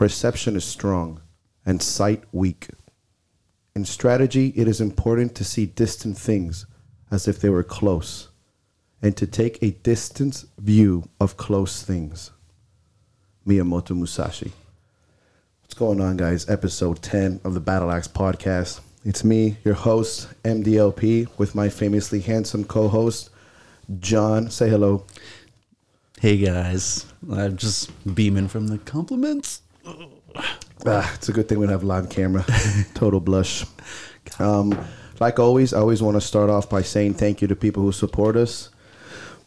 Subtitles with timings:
[0.00, 1.20] perception is strong
[1.66, 2.68] and sight weak.
[3.74, 6.64] In strategy, it is important to see distant things
[7.10, 8.30] as if they were close
[9.02, 12.30] and to take a distant view of close things.
[13.46, 14.52] Miyamoto Musashi.
[15.60, 16.48] What's going on, guys?
[16.48, 18.80] Episode 10 of the Battle Axe podcast.
[19.04, 23.28] It's me, your host, MDLP, with my famously handsome co host,
[23.98, 24.48] John.
[24.48, 25.04] Say hello.
[26.18, 29.60] Hey guys, I'm just beaming from the compliments.
[30.86, 32.42] Ah, it's a good thing we don't have live camera.
[32.94, 33.66] Total blush.
[34.38, 34.72] Um,
[35.20, 37.92] like always, I always want to start off by saying thank you to people who
[37.92, 38.70] support us.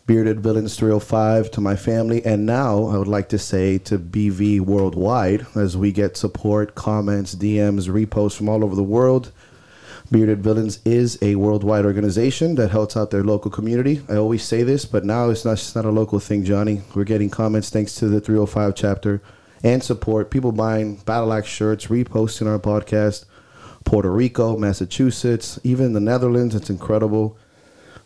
[0.05, 4.59] Bearded Villains 305 to my family, and now I would like to say to BV
[4.59, 9.31] Worldwide as we get support, comments, DMs, reposts from all over the world.
[10.11, 14.03] Bearded Villains is a worldwide organization that helps out their local community.
[14.07, 16.81] I always say this, but now it's not just not a local thing, Johnny.
[16.93, 19.19] We're getting comments thanks to the 305 chapter
[19.63, 20.29] and support.
[20.29, 23.25] People buying Battle Axe shirts, reposting our podcast.
[23.85, 26.55] Puerto Rico, Massachusetts, even the Netherlands.
[26.55, 27.37] It's incredible.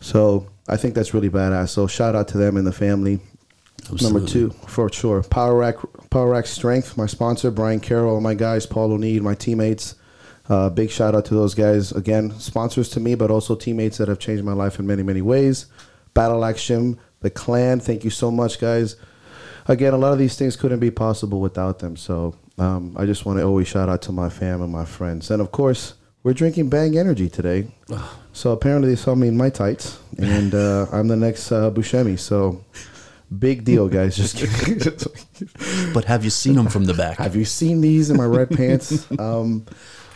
[0.00, 1.70] So I think that's really badass.
[1.70, 3.20] So shout out to them and the family.
[4.02, 5.76] Number two, for sure, Power Rack,
[6.10, 9.94] Power Rack Strength, my sponsor, Brian Carroll, my guys, Paul O'Neill, my teammates.
[10.48, 11.92] Uh, big shout out to those guys.
[11.92, 15.22] Again, sponsors to me, but also teammates that have changed my life in many, many
[15.22, 15.66] ways.
[16.12, 17.80] Battle Axe Action, the clan.
[17.80, 18.96] Thank you so much, guys.
[19.68, 21.96] Again, a lot of these things couldn't be possible without them.
[21.96, 25.30] So um, I just want to always shout out to my fam and my friends.
[25.30, 27.68] And of course, we're drinking Bang Energy today.
[28.32, 32.18] So apparently they saw me in my tights, and uh, I'm the next uh, Buscemi.
[32.18, 32.64] So
[33.38, 34.16] big deal, guys.
[34.16, 35.92] Just kidding.
[35.92, 37.18] But have you seen them from the back?
[37.18, 39.06] Have you seen these in my red pants?
[39.18, 39.66] Um,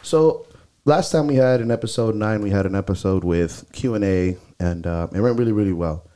[0.03, 0.47] so
[0.85, 4.37] last time we had an episode nine, we had an episode with Q and A,
[4.59, 6.09] and uh, it went really, really well.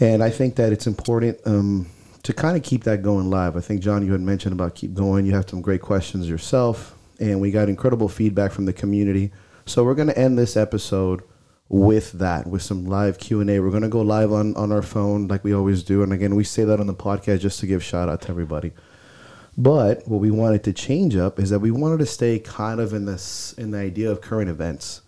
[0.00, 1.86] And I think that it's important um,
[2.22, 3.56] to kind of keep that going live.
[3.56, 5.26] I think John, you had mentioned about keep going.
[5.26, 9.32] You have some great questions yourself, and we got incredible feedback from the community.
[9.66, 11.22] So we're going to end this episode
[11.68, 13.60] with that, with some live Q and A.
[13.60, 16.34] We're going to go live on on our phone like we always do, and again,
[16.34, 18.72] we say that on the podcast just to give shout out to everybody.
[19.56, 22.92] But what we wanted to change up is that we wanted to stay kind of
[22.92, 25.02] in this in the idea of current events,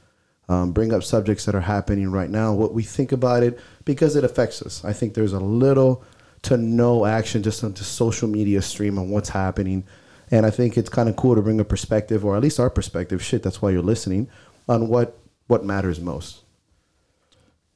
[0.49, 4.17] um, bring up subjects that are happening right now, what we think about it, because
[4.17, 4.84] it affects us.
[4.84, 6.05] I think there's a little
[6.44, 9.84] to no action just on the social media stream on what's happening,
[10.31, 12.71] and I think it's kind of cool to bring a perspective, or at least our
[12.71, 13.22] perspective.
[13.22, 14.28] Shit, that's why you're listening
[14.69, 16.43] on what what matters most.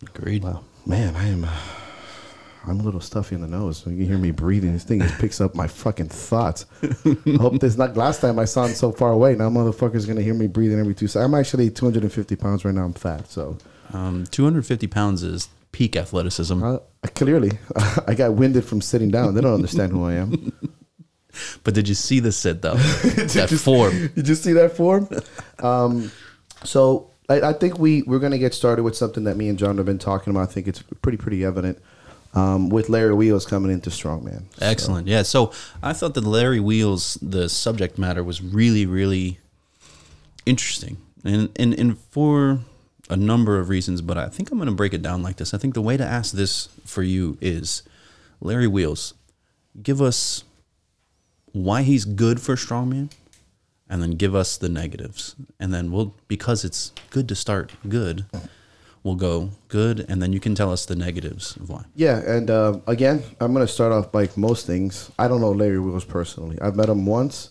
[0.03, 0.43] Agreed.
[0.45, 1.47] Wow, man, I am.
[2.67, 3.79] I'm a little stuffy in the nose.
[3.79, 4.73] So you can hear me breathing.
[4.73, 6.67] This thing just picks up my fucking thoughts.
[6.83, 9.35] I hope this not last time I sound so far away.
[9.35, 11.27] Now motherfuckers gonna hear me breathing every two seconds.
[11.33, 12.85] I'm actually 250 pounds right now.
[12.85, 13.57] I'm fat, so
[13.93, 16.63] Um, 250 pounds is peak athleticism.
[16.63, 16.79] uh,
[17.15, 17.51] clearly
[18.07, 19.35] I got winded from sitting down.
[19.35, 20.53] They don't understand who I am.
[21.63, 22.75] But did you see the sit though?
[22.75, 24.09] that form.
[24.17, 25.09] Did you see that form?
[25.61, 26.11] Um,
[26.65, 29.77] so I, I think we we're gonna get started with something that me and John
[29.77, 30.49] have been talking about.
[30.49, 31.79] I think it's pretty pretty evident.
[32.35, 34.43] Um, with Larry Wheels coming into Strongman.
[34.59, 35.07] So- Excellent.
[35.07, 35.23] Yeah.
[35.23, 35.53] So
[35.83, 39.39] I thought that Larry Wheels, the subject matter was really, really
[40.45, 42.61] interesting, and and and for
[43.09, 44.01] a number of reasons.
[44.03, 45.55] But I think I'm going to break it down like this.
[45.55, 47.83] I think the way to ask this for you is,
[48.41, 49.15] Larry Wheels,
[49.83, 50.45] give us
[51.53, 53.11] why he's good for strongman,
[53.89, 58.27] and then give us the negatives, and then we'll because it's good to start good.
[59.03, 61.85] We'll go good, and then you can tell us the negatives of why.
[61.95, 65.11] Yeah, and uh, again, I'm going to start off like most things.
[65.19, 66.59] I don't know Larry Wheels personally.
[66.61, 67.51] I've met him once.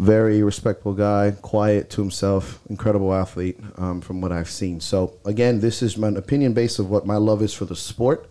[0.00, 4.80] Very respectful guy, quiet to himself, incredible athlete um, from what I've seen.
[4.80, 8.26] So again, this is my opinion based of what my love is for the sport,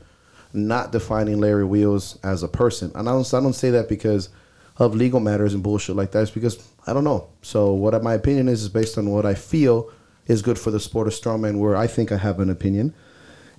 [0.52, 2.92] not defining Larry Wheels as a person.
[2.96, 4.30] And I don't, I don't say that because
[4.78, 6.24] of legal matters and bullshit like that.
[6.24, 6.58] It's because
[6.88, 7.30] I don't know.
[7.44, 9.92] So what my opinion is is based on what I feel
[10.26, 12.96] is good for the sport of strongman, where I think I have an opinion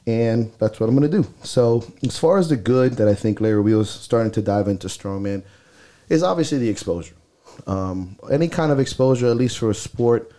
[0.04, 1.28] and that's what I'm going to do.
[1.44, 4.88] So, as far as the good that I think Larry Wheels starting to dive into
[4.88, 5.44] strongman
[6.08, 7.14] is obviously the exposure.
[7.66, 10.32] Um, any kind of exposure, at least for a sport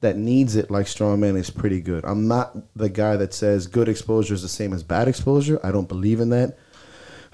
[0.00, 2.04] that needs it, like strongman, is pretty good.
[2.04, 5.58] I'm not the guy that says good exposure is the same as bad exposure.
[5.62, 6.56] I don't believe in that.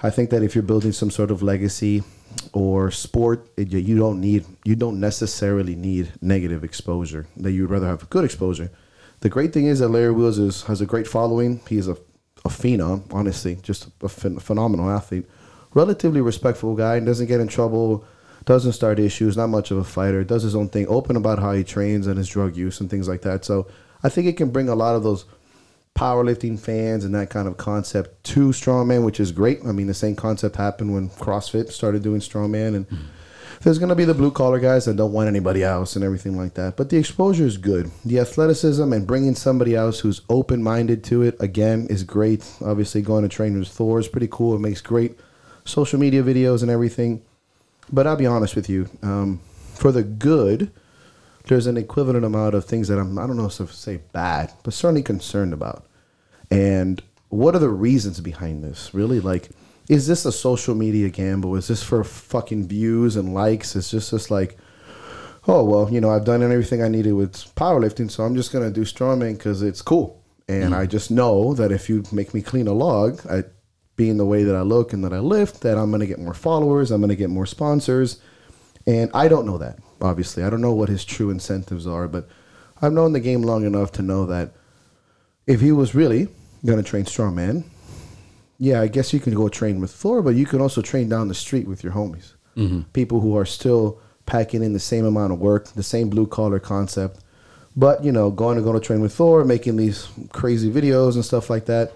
[0.01, 2.03] I think that if you're building some sort of legacy
[2.53, 7.27] or sport, it, you- don't need you don't necessarily need negative exposure.
[7.37, 8.69] That you'd rather have good exposure.
[9.21, 11.61] The great thing is that Larry Wheels is, has a great following.
[11.69, 11.93] He's a,
[12.43, 15.25] a phenom, honestly, just a phen- phenomenal athlete.
[15.73, 18.05] Relatively respectful guy, and doesn't get in trouble,
[18.45, 21.53] doesn't start issues, not much of a fighter, does his own thing, open about how
[21.53, 23.43] he trains and his drug use and things like that.
[23.43, 23.67] So
[24.03, 25.25] I think it can bring a lot of those
[25.95, 29.59] powerlifting fans and that kind of concept to strongman, which is great.
[29.65, 32.97] I mean, the same concept happened when CrossFit started doing strongman, and hmm.
[33.61, 36.37] there's going to be the blue collar guys that don't want anybody else and everything
[36.37, 36.75] like that.
[36.75, 37.89] But the exposure is good.
[38.03, 42.45] The athleticism and bringing somebody else who's open minded to it again is great.
[42.63, 44.55] Obviously, going to train with Thor is pretty cool.
[44.55, 45.17] It makes great
[45.63, 47.23] social media videos and everything.
[47.91, 49.39] But I'll be honest with you, um,
[49.73, 50.71] for the good,
[51.47, 54.51] there's an equivalent amount of things that I'm I don't know if to say bad,
[54.63, 55.85] but certainly concerned about.
[56.49, 58.93] And what are the reasons behind this?
[58.93, 59.49] Really, like,
[59.89, 61.55] is this a social media gamble?
[61.55, 63.75] Is this for fucking views and likes?
[63.75, 64.57] Is just just like,
[65.47, 68.71] oh well, you know, I've done everything I needed with powerlifting, so I'm just gonna
[68.71, 70.21] do strongman because it's cool.
[70.47, 73.45] And I just know that if you make me clean a log, I,
[73.95, 76.33] being the way that I look and that I lift, that I'm gonna get more
[76.33, 78.19] followers, I'm gonna get more sponsors,
[78.85, 79.79] and I don't know that.
[80.01, 82.27] Obviously, I don't know what his true incentives are, but
[82.81, 84.51] I've known the game long enough to know that
[85.47, 86.27] if he was really
[86.65, 87.63] gonna train strongman,
[88.57, 91.27] yeah, I guess you can go train with Thor, but you can also train down
[91.27, 92.33] the street with your homies.
[92.55, 92.81] Mm-hmm.
[92.93, 96.59] People who are still packing in the same amount of work, the same blue collar
[96.59, 97.19] concept,
[97.75, 101.25] but you know, going to go to train with Thor, making these crazy videos and
[101.25, 101.93] stuff like that.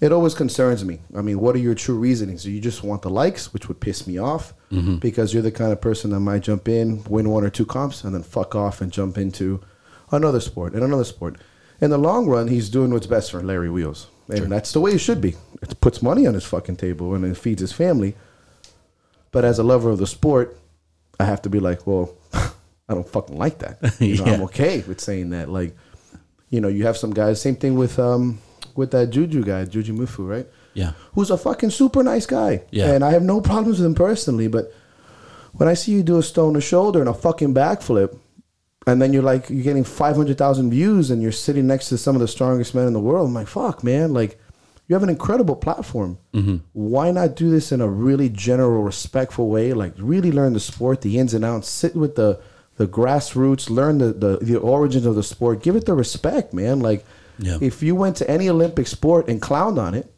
[0.00, 1.00] It always concerns me.
[1.14, 2.42] I mean, what are your true reasonings?
[2.44, 4.54] Do you just want the likes, which would piss me off
[5.00, 8.04] because you're the kind of person that might jump in, win one or two comps,
[8.04, 9.60] and then fuck off and jump into
[10.12, 11.36] another sport and another sport.
[11.80, 14.92] In the long run, he's doing what's best for Larry Wheels, and that's the way
[14.92, 15.34] it should be.
[15.60, 18.14] It puts money on his fucking table and it feeds his family.
[19.32, 20.56] But as a lover of the sport,
[21.18, 23.78] I have to be like, well, I don't fucking like that.
[24.00, 25.48] You know, I'm okay with saying that.
[25.50, 25.76] Like,
[26.48, 27.40] you know, you have some guys.
[27.40, 28.38] Same thing with um
[28.76, 30.46] with that Juju guy, Juju Mufu, right?
[30.74, 30.92] Yeah.
[31.14, 32.62] Who's a fucking super nice guy.
[32.70, 32.92] Yeah.
[32.92, 34.72] And I have no problems with him personally, but
[35.52, 38.16] when I see you do a stone to shoulder and a fucking backflip,
[38.86, 41.98] and then you're like you're getting five hundred thousand views, and you're sitting next to
[41.98, 43.28] some of the strongest men in the world.
[43.28, 44.40] I'm like, fuck, man, like
[44.86, 46.18] you have an incredible platform.
[46.32, 46.56] Mm-hmm.
[46.72, 49.72] Why not do this in a really general, respectful way?
[49.72, 52.40] Like really learn the sport, the ins and outs, sit with the
[52.76, 56.80] the grassroots, learn the the, the origins of the sport, give it the respect, man.
[56.80, 57.04] Like
[57.40, 57.58] Yeah.
[57.60, 60.12] if you went to any Olympic sport and clowned on it,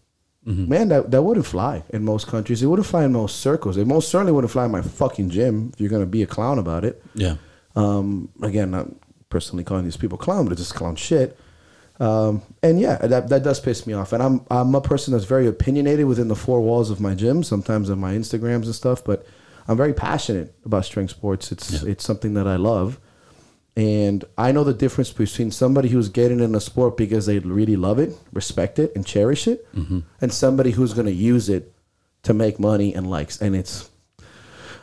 [0.44, 2.62] man, that, that wouldn't fly in most countries.
[2.62, 3.76] It wouldn't fly in most circles.
[3.76, 6.58] It most certainly wouldn't fly in my fucking gym if you're gonna be a clown
[6.58, 7.00] about it.
[7.14, 7.36] Yeah.
[7.76, 8.88] Um, again, not
[9.30, 11.38] personally calling these people clown, but it's just clown shit.
[12.00, 14.12] Um, and yeah, that, that does piss me off.
[14.12, 17.44] And I'm I'm a person that's very opinionated within the four walls of my gym,
[17.44, 19.04] sometimes on my Instagrams and stuff.
[19.04, 19.24] But
[19.68, 21.52] I'm very passionate about strength sports.
[21.52, 22.98] It's it's something that I love,
[23.76, 27.76] and I know the difference between somebody who's getting in a sport because they really
[27.76, 30.00] love it, respect it, and cherish it, mm-hmm.
[30.20, 31.72] and somebody who's going to use it
[32.24, 33.40] to make money and likes.
[33.40, 33.88] And it's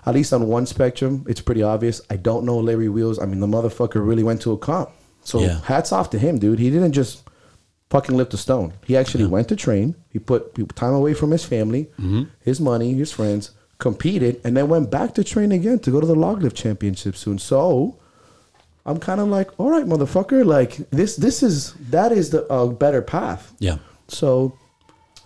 [0.06, 2.02] at least on one spectrum, it's pretty obvious.
[2.10, 3.20] I don't know Larry Wheels.
[3.20, 4.90] I mean, the motherfucker really went to a comp.
[5.22, 5.60] So Yeah.
[5.62, 6.58] hats off to him, dude.
[6.60, 7.24] He didn't just
[7.92, 8.74] fucking lift a stone.
[8.86, 9.96] He actually went to train.
[10.10, 12.24] He put time away from his family, mm-hmm.
[12.40, 16.08] his money, his friends, competed, and then went back to train again to go to
[16.08, 17.38] the log lift championship soon.
[17.38, 17.98] So
[18.90, 22.66] I'm kind of like, all right, motherfucker, like this, this is that is the uh,
[22.68, 23.54] better path.
[23.60, 23.78] Yeah.
[24.08, 24.58] So,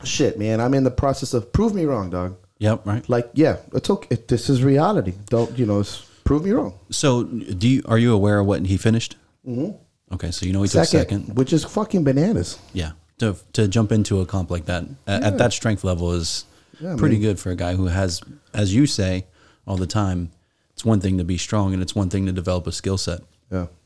[0.03, 2.35] shit, man, I'm in the process of prove me wrong, dog.
[2.59, 2.85] Yep.
[2.85, 3.07] Right.
[3.09, 4.07] Like, yeah, it's okay.
[4.11, 5.13] It, this is reality.
[5.27, 5.79] Don't you know?
[5.79, 6.73] It's, prove me wrong.
[6.89, 9.15] So, do you are you aware of what he finished?
[9.47, 9.71] Mm-hmm.
[10.15, 11.35] Okay, so you know he took Second, second.
[11.37, 12.59] which is fucking bananas.
[12.73, 16.45] Yeah, to to jump into a comp like that at, at that strength level is
[16.81, 17.23] Yeah, pretty man.
[17.23, 18.21] good for a guy who has,
[18.53, 19.25] as you say
[19.65, 20.31] all the time,
[20.73, 23.21] it's one thing to be strong and it's one thing to develop a skill set.
[23.51, 23.67] Yeah,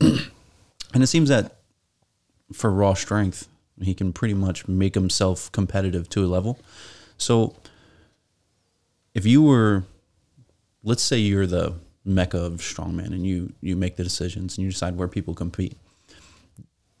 [0.94, 1.56] And it seems that
[2.52, 3.48] for raw strength,
[3.80, 6.58] he can pretty much make himself competitive to a level.
[7.18, 7.54] So
[9.14, 9.84] if you were,
[10.82, 11.74] let's say you're the
[12.04, 15.76] mecca of strongman and you, you make the decisions and you decide where people compete,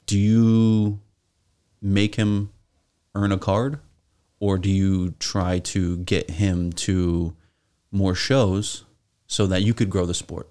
[0.06, 1.00] do you
[1.80, 2.50] make him
[3.14, 3.80] earn a card
[4.40, 7.34] or do you try to get him to
[7.90, 8.84] more shows
[9.26, 10.48] so that you could grow the sport?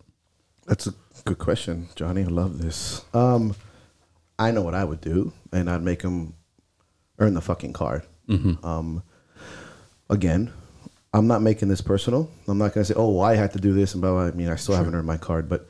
[0.68, 0.94] That's a
[1.26, 2.22] good question, Johnny.
[2.24, 3.04] I love this.
[3.14, 3.56] Um,
[4.38, 6.34] I know what I would do, and I'd make him
[7.20, 8.04] earn the fucking card.
[8.64, 9.04] Um,
[10.10, 10.52] again,
[11.14, 12.30] I'm not making this personal.
[12.48, 14.12] I'm not gonna say, "Oh, I had to do this," and blah.
[14.12, 14.26] blah.
[14.28, 15.68] I mean, I still haven't earned my card, but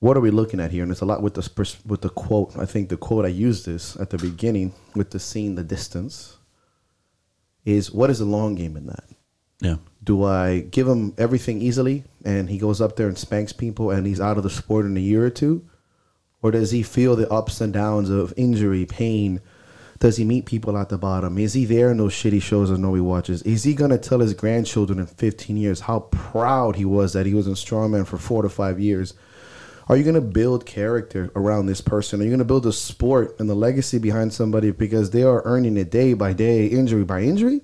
[0.00, 0.82] what are we looking at here?
[0.82, 2.56] And it's a lot with the pers- with the quote.
[2.58, 6.36] I think the quote I used this at the beginning with the scene, the distance,
[7.64, 9.04] is what is the long game in that?
[9.60, 9.76] Yeah.
[10.02, 14.06] Do I give him everything easily and he goes up there and spanks people and
[14.06, 15.66] he's out of the sport in a year or two?
[16.42, 19.40] Or does he feel the ups and downs of injury, pain?
[19.98, 21.38] Does he meet people at the bottom?
[21.38, 23.40] Is he there in those shitty shows that nobody watches?
[23.42, 27.32] Is he to tell his grandchildren in 15 years how proud he was that he
[27.32, 29.14] was in Strongman for four to five years?
[29.88, 32.20] Are you to build character around this person?
[32.20, 35.78] Are you to build a sport and the legacy behind somebody because they are earning
[35.78, 37.62] it day by day, injury by injury?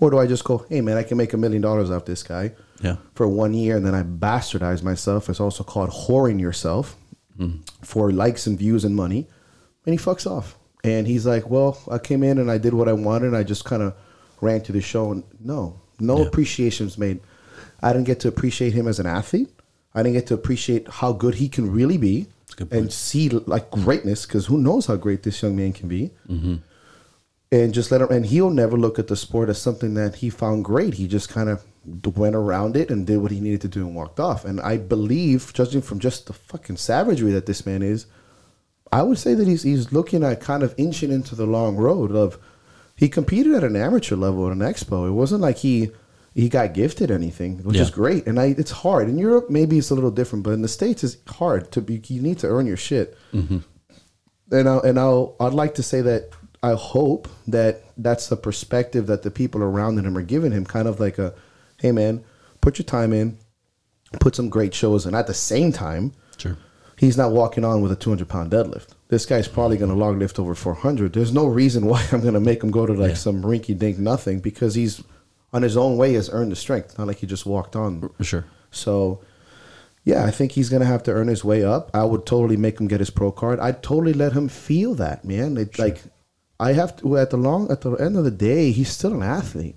[0.00, 2.24] Or do I just go, hey man, I can make a million dollars off this
[2.24, 2.96] guy Yeah.
[3.14, 5.28] for one year and then I bastardize myself.
[5.30, 6.96] It's also called whoring yourself
[7.38, 7.60] mm.
[7.82, 9.26] for likes and views and money.
[9.86, 10.58] And he fucks off.
[10.84, 13.28] And he's like, well, I came in and I did what I wanted.
[13.28, 13.94] And I just kind of
[14.40, 15.12] ran to the show.
[15.12, 16.26] And no, no Yeah.
[16.26, 17.20] appreciation's made.
[17.82, 19.48] I didn't get to appreciate him as an athlete.
[19.94, 22.92] I didn't get to appreciate how good he can really be That's a good and
[22.92, 26.56] see like greatness because who knows how great this young man can be mm-hmm.
[27.50, 30.28] and just let him and he'll never look at the sport as something that he
[30.28, 33.68] found great he just kind of went around it and did what he needed to
[33.68, 34.44] do and walked off.
[34.44, 38.06] And i believe judging from just the fucking savagery that this man is
[38.92, 42.12] i would say that he's he's looking at kind of inching into the long road
[42.12, 42.38] of
[42.96, 45.06] he competed at an amateur level at an expo.
[45.06, 45.90] It wasn't like he
[46.34, 48.26] he got gifted anything which is great.
[48.26, 49.08] And i it's hard.
[49.08, 52.02] In europe maybe it's a little different but in the states it's hard to be
[52.08, 53.16] you need to earn your shit.
[53.32, 53.58] Mm-hmm.
[54.52, 56.30] And I and I'll I'd like to say that
[56.62, 60.88] I hope that that's the perspective that the people around him are giving him, kind
[60.88, 61.34] of like a,
[61.80, 62.24] hey man,
[62.60, 63.38] put your time in,
[64.20, 66.56] put some great shows, and at the same time, Sure.
[66.96, 68.88] he's not walking on with a 200 pound deadlift.
[69.08, 71.12] This guy's probably going to log lift over 400.
[71.12, 73.14] There's no reason why I'm going to make him go to like Yeah.
[73.16, 75.02] some rinky dink nothing because he's
[75.52, 76.98] on his own way has earned the strength.
[76.98, 78.10] Not like he just walked on.
[78.20, 78.44] Sure.
[78.72, 79.20] So,
[80.04, 81.90] yeah, I think he's gonna have to earn his way up.
[81.94, 83.60] I would totally make him get his pro card.
[83.60, 85.56] I'd totally let him feel that, man.
[85.56, 86.02] It, Like,
[86.58, 89.22] I have to at the long at the end of the day, he's still an
[89.22, 89.76] athlete.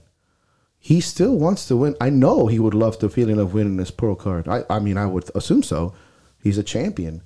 [0.82, 1.96] He still wants to win.
[2.00, 4.48] I know he would love the feeling of winning this pro card.
[4.48, 5.94] I, I mean, I would assume so.
[6.42, 7.22] He's a champion.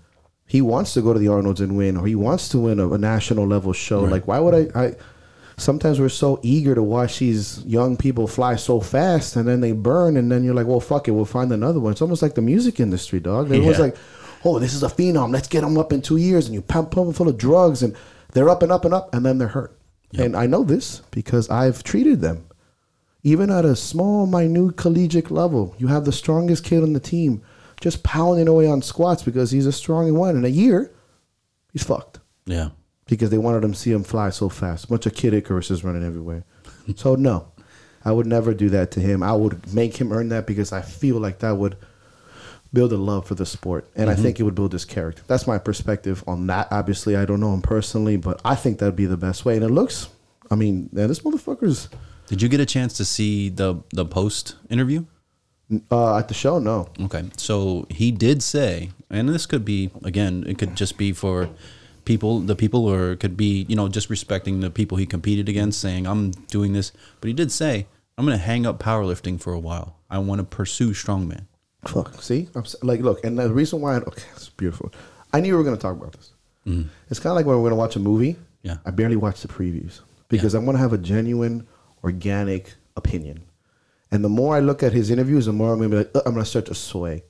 [0.47, 2.89] He wants to go to the Arnold's and win, or he wants to win a,
[2.91, 4.01] a national level show.
[4.01, 4.81] Like, why would I?
[4.83, 4.95] I
[5.55, 9.71] sometimes we're so eager to watch these young people fly so fast and then they
[9.71, 12.33] burn and then you're like well fuck it we'll find another one it's almost like
[12.33, 13.83] the music industry dog everyone's Yeah.
[13.83, 13.95] like
[14.45, 16.89] oh this is a phenom let's get them up in two years and you pump,
[16.89, 17.95] pump them full of drugs and
[18.31, 19.77] they're up and up and up and then they're hurt
[20.17, 22.47] and i know this because i've treated them
[23.23, 27.41] even at a small minute collegiate level you have the strongest kid on the team
[27.81, 30.91] just pounding away on squats because he's a strong one in a year
[31.71, 32.69] he's fucked Yeah.
[33.07, 34.85] because they wanted him to see him fly so fast.
[34.85, 36.45] A bunch of kid Icarus is running everywhere.
[36.95, 37.47] so no,
[38.05, 39.23] I would never do that to him.
[39.23, 41.77] I would make him earn that because I feel like that would
[42.71, 44.23] build a love for the sport, and I mm-hmm.
[44.23, 45.21] think it would build his character.
[45.27, 46.69] That's my perspective on that.
[46.71, 49.55] Obviously, I don't know him personally, but I think that'd be the best way.
[49.55, 50.09] And it looks,
[50.49, 51.87] I mean, man, this motherfucker's
[52.27, 55.05] Did you get a chance to see the the post interview?
[55.91, 56.59] uh, at the show.
[56.59, 57.23] No, Okay.
[57.37, 61.49] So he did say, and this could be again, it could just be for
[62.05, 65.49] people, the people, or it could be you know just respecting the people he competed
[65.49, 66.91] against, saying I'm doing this.
[67.21, 67.87] But he did say,
[68.17, 69.97] I'm going to hang up powerlifting for a while.
[70.09, 71.45] I want to pursue strongman.
[71.87, 72.21] Fuck.
[72.21, 74.91] See, I'm like, look, and the reason why, okay, it's beautiful.
[75.33, 76.31] I knew we were going to talk about this.
[77.09, 78.37] It's kind of like when we're going to watch a movie.
[78.61, 78.77] Yeah.
[78.85, 79.99] I barely watch the previews
[80.29, 81.67] because I want to have a genuine,
[82.03, 83.43] organic opinion.
[84.11, 86.21] And the more I look at his interviews, the more I'm to be like, "Uh,
[86.25, 87.23] I'm going to start to sway.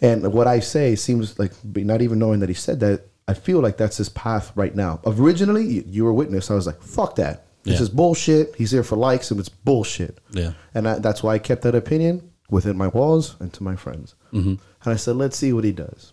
[0.00, 3.60] And what I say seems like, not even knowing that he said that, I feel
[3.60, 5.00] like that's his path right now.
[5.04, 6.50] Originally, you, you were witness.
[6.50, 7.46] I was like, fuck that.
[7.64, 7.82] This Yeah.
[7.82, 8.54] is bullshit.
[8.56, 10.18] He's here for likes and it's bullshit.
[10.30, 10.52] Yeah.
[10.74, 14.14] And I, that's why I kept that opinion within my walls and to my friends.
[14.32, 14.48] Mm-hmm.
[14.50, 14.60] And
[14.94, 16.12] I said, let's see what he does.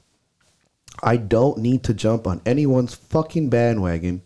[1.03, 4.21] I don't need to jump on anyone's fucking bandwagon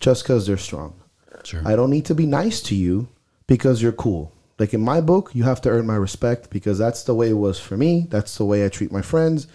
[0.00, 1.00] just because they're strong.
[1.46, 1.62] Sure.
[1.64, 3.08] I don't need to be nice to you
[3.46, 4.32] because you're cool.
[4.58, 7.34] Like in my book, you have to earn my respect because that's the way it
[7.34, 8.06] was for me.
[8.10, 9.46] That's the way I treat my friends.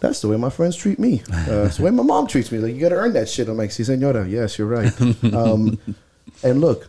[0.00, 1.22] That's the way my friends treat me.
[1.32, 2.58] Uh, that's the way my mom treats me.
[2.58, 3.48] Like you got to earn that shit.
[3.48, 4.92] I'm like, "Si, senora, yes, you're right."
[5.32, 5.78] Um,
[6.42, 6.88] and look,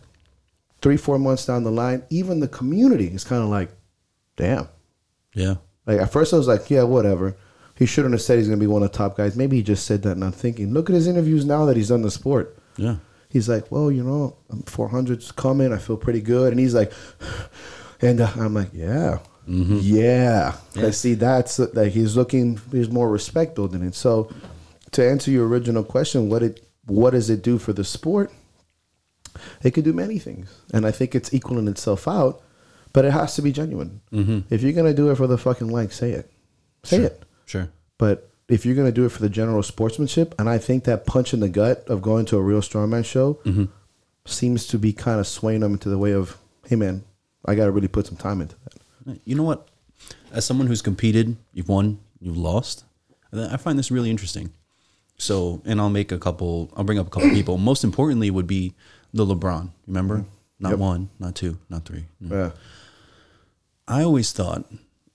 [0.82, 3.72] three, four months down the line, even the community is kind of like,
[4.36, 4.68] "Damn."
[5.34, 5.56] Yeah.
[5.86, 7.36] Like at first, I was like, "Yeah, whatever."
[7.76, 9.38] He shouldn't have said he's gonna be one of the top guys.
[9.38, 11.88] Maybe he just said that, and I'm thinking, look at his interviews now that he's
[11.88, 12.98] done the sport Yeah.
[13.30, 15.72] He's like, well, you know, 400's coming.
[15.74, 16.52] I feel pretty good.
[16.52, 16.92] And he's like,
[18.02, 20.56] and uh, I'm like, yeah, yeah.
[20.76, 22.60] I see, that's uh, like he's looking.
[22.72, 23.96] he's more respect building it.
[23.96, 24.32] So,
[24.92, 28.32] to answer your original question, what it what does it do for the sport?
[29.64, 32.42] It could do many things, and I think it's equaling itself out.
[32.92, 34.02] But it has to be genuine.
[34.50, 36.32] If you're gonna do it for the fucking like, say it,
[36.84, 37.06] say Sure.
[37.06, 37.24] it.
[37.46, 37.70] Sure.
[38.00, 41.34] But if you're gonna do it for the general sportsmanship, and I think that punch
[41.34, 43.66] in the gut of going to a real strongman show mm-hmm.
[44.26, 46.38] seems to be kind of swaying them into the way of,
[46.68, 47.04] hey man,
[47.46, 49.20] I gotta really put some time into that.
[49.24, 49.70] You know what?
[50.32, 52.84] As someone who's competed, you've won, you've lost.
[53.32, 54.52] I find this really interesting.
[55.18, 56.72] So, and I'll make a couple.
[56.76, 57.58] I'll bring up a couple people.
[57.58, 58.74] Most importantly, would be
[59.14, 59.70] the LeBron.
[59.86, 60.30] Remember, mm-hmm.
[60.60, 60.80] not Yep.
[60.80, 62.06] one, not two, not three.
[62.20, 62.36] No.
[62.36, 62.52] Yeah,
[63.88, 64.66] I always thought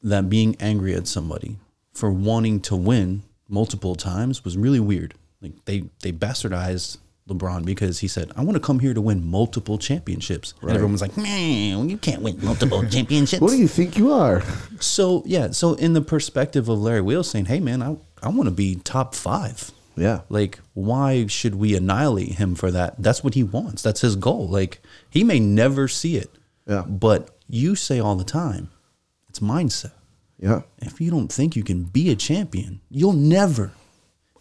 [0.03, 1.57] that being angry at somebody
[1.95, 5.15] for wanting to win multiple times was really weird.
[5.41, 6.99] Like they they bastardized
[7.29, 10.93] LeBron because he said, "I want to come here to win multiple championships," and everyone
[10.93, 14.43] was like, "Man, you can't win multiple championships." What do you think you are?
[14.81, 18.47] So yeah, so in the perspective of Larry Wheels saying, "Hey man, I I want
[18.47, 19.71] to be top five.
[19.97, 20.23] Yeah.
[20.29, 23.01] Like, why should we annihilate him for that?
[23.01, 23.83] That's what he wants.
[23.83, 24.49] That's his goal.
[24.49, 26.31] Like, he may never see it.
[26.67, 26.83] Yeah.
[26.83, 28.71] But you say all the time,
[29.29, 29.93] it's mindset.
[30.39, 30.63] Yeah.
[30.79, 33.73] If you don't think you can be a champion, you'll never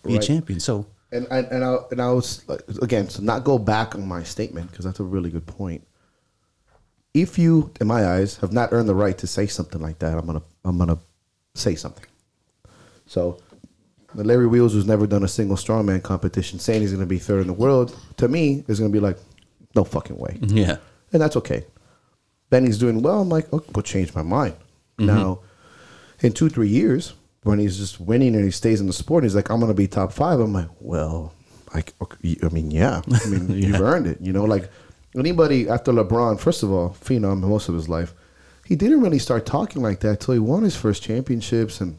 [0.03, 0.23] be Right.
[0.23, 0.59] a champion.
[0.59, 2.43] So And I and I and I was
[2.81, 5.85] again to not go back on my statement because that's a really good point.
[7.13, 10.17] If you, in my eyes, have not earned the right to say something like that,
[10.17, 10.97] I'm gonna I'm gonna
[11.53, 12.05] say something.
[13.05, 13.37] So,
[14.15, 17.47] Larry Wheels, who's never done a single strongman competition, saying he's gonna be third in
[17.47, 19.17] the world, to me is gonna be like,
[19.75, 20.77] no fucking way, yeah,
[21.11, 21.65] and that's okay.
[22.49, 23.21] Benny's doing well.
[23.21, 24.53] I'm like, oh, we'll change my mind.
[24.97, 25.05] Mm-hmm.
[25.07, 25.39] Now,
[26.23, 27.13] in two three years,
[27.43, 29.87] when he's just winning and he stays in the sport, he's like, I'm gonna be
[29.87, 30.39] top five.
[30.39, 31.33] I'm like, well,
[31.73, 34.19] I, okay, I mean, yeah, I mean, you've earned it.
[34.21, 34.69] You know, like
[35.15, 38.13] anybody after LeBron, first of all, phenom most of his life,
[38.65, 41.97] he didn't really start talking like that till he won his first championships and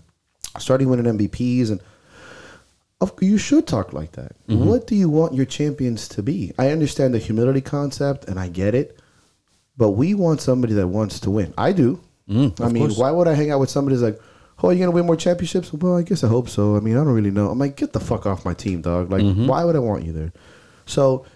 [0.59, 1.81] started winning MVPs and.
[3.21, 4.35] You should talk like that.
[4.49, 4.65] Mm-hmm.
[4.65, 6.55] What do you want your champions to be?
[6.59, 8.99] I understand the humility concept and I get it,
[9.77, 11.53] but we want somebody that wants to win.
[11.59, 12.01] I do.
[12.29, 12.99] Mm, I mean, course.
[12.99, 14.19] why would I hang out with somebody who's like,
[14.63, 16.77] "Oh, you're gonna win more championships?" Well, I guess I hope so.
[16.77, 17.51] I mean, I don't really know.
[17.51, 19.11] I'm like, get the fuck off my team, dog.
[19.11, 19.47] Like, Mm-hmm.
[19.47, 20.33] why would I want you there?
[20.87, 21.27] So,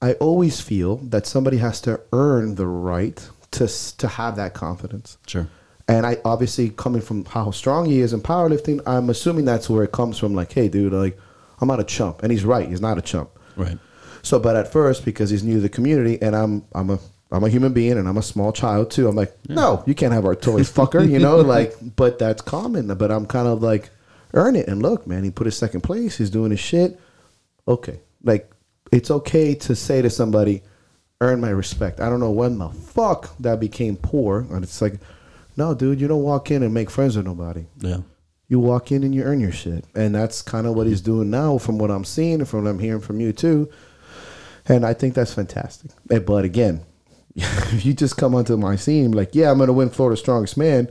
[0.00, 5.18] I always feel that somebody has to earn the right to to have that confidence.
[5.26, 5.48] sure.
[5.88, 9.82] And I obviously coming from how strong he is in powerlifting, I'm assuming that's where
[9.84, 10.32] it comes from.
[10.32, 11.18] Like, hey, dude, like
[11.60, 12.68] I'm not a chump, and he's right.
[12.68, 13.30] He's not a chump.
[13.56, 13.78] Right.
[14.22, 16.98] So, but at first, because he's new to the community, and I'm I'm a
[17.32, 19.08] I'm a human being, and I'm a small child too.
[19.08, 21.08] I'm like, no, you can't have our toys, fucker.
[21.08, 22.94] You know, like, but that's common.
[22.94, 23.90] But I'm kind of like,
[24.34, 24.68] earn it.
[24.68, 26.18] And look, man, he put his second place.
[26.18, 27.00] He's doing his shit.
[27.66, 28.52] Okay, like
[28.92, 30.62] it's okay to say to somebody,
[31.20, 32.00] earn my respect.
[32.00, 35.00] I don't know when the fuck that became poor, and it's like,
[35.56, 37.98] no, dude, you don't walk in and make friends with nobody Yeah.
[38.48, 39.84] you walk in and you earn your shit.
[39.94, 42.70] And that's kind of what he's doing now from what I'm seeing and from what
[42.70, 43.70] I'm hearing from you too.
[44.66, 45.90] And I think that's fantastic.
[46.10, 46.80] Eh, But again,
[47.36, 50.56] if you just come onto my scene like, yeah, I'm going to win Florida's strongest
[50.56, 50.88] man.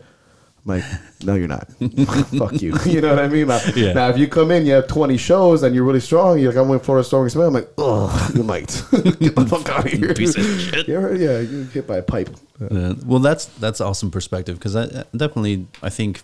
[0.65, 0.83] I'm like,
[1.23, 1.67] no, you're not.
[2.37, 2.75] Fuck you.
[2.85, 3.47] You know what I mean?
[3.47, 3.93] Now, Yeah.
[3.93, 6.61] now, if you come in, you have 20 shows and you're really strong, you're like,
[6.61, 7.47] I'm winning Florida's strongest man.
[7.47, 8.67] I'm like, oh, you might.
[8.91, 10.13] Get the fuck out of here.
[10.13, 10.87] Piece of shit.
[10.87, 12.29] You ever- yeah, you get hit by a pipe.
[12.59, 16.21] Uh, well, that's that's awesome perspective because I I definitely I think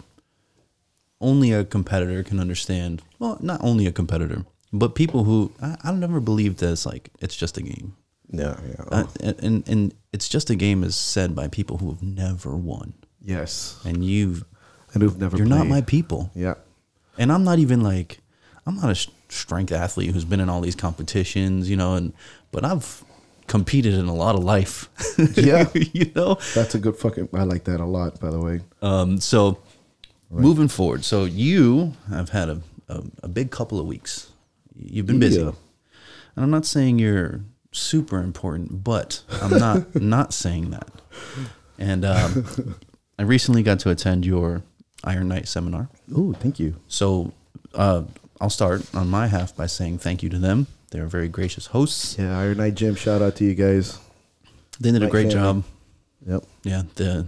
[1.20, 3.02] only a competitor can understand.
[3.18, 7.36] Well, not only a competitor, but people who I, I never believed as like it's
[7.36, 7.96] just a game.
[8.30, 8.84] Yeah, yeah.
[8.92, 9.06] Uh,
[9.40, 13.80] and and it's just a game is said by people who have never won, yes.
[13.86, 14.44] and you've
[14.94, 16.32] And who've never you're not my people.
[16.34, 16.56] Yeah.
[17.20, 18.20] And I'm not even like
[18.66, 18.96] I'm not a
[19.30, 22.14] strength athlete who's been in all these competitions, you know, and
[22.52, 23.04] but I've
[23.46, 24.90] competed in a lot of life.
[25.36, 25.70] Yeah.
[25.74, 26.38] you know.
[26.56, 27.30] That's a good fucking.
[27.34, 28.62] I like that a lot, by the way.
[28.82, 29.60] Um, so
[30.30, 34.32] moving forward, so you have had a, a, a big couple of weeks.
[34.76, 35.54] You've been busy, Yeah.
[36.36, 37.42] and I'm not saying you're
[37.78, 40.90] super important, but I'm not not saying that.
[41.78, 42.76] And um,
[43.20, 44.64] I recently got to attend your
[45.04, 45.90] Iron Knight seminar.
[46.16, 46.76] Oh, thank you.
[46.88, 47.34] So
[47.74, 48.04] uh,
[48.42, 50.68] I'll start on my half by saying thank you to them.
[50.92, 52.18] They're very gracious hosts.
[52.18, 52.96] Yeah, Iron Knight Gym.
[52.96, 54.00] Shout out to you guys.
[54.80, 55.62] They did a great family.
[55.62, 55.64] job.
[56.28, 56.44] Yep.
[56.64, 57.26] Yeah, the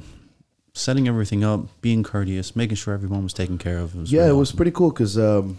[0.73, 3.93] setting everything up, being courteous, making sure everyone was taken care of.
[3.95, 4.57] yeah, really it was awesome.
[4.57, 5.57] pretty cool because um,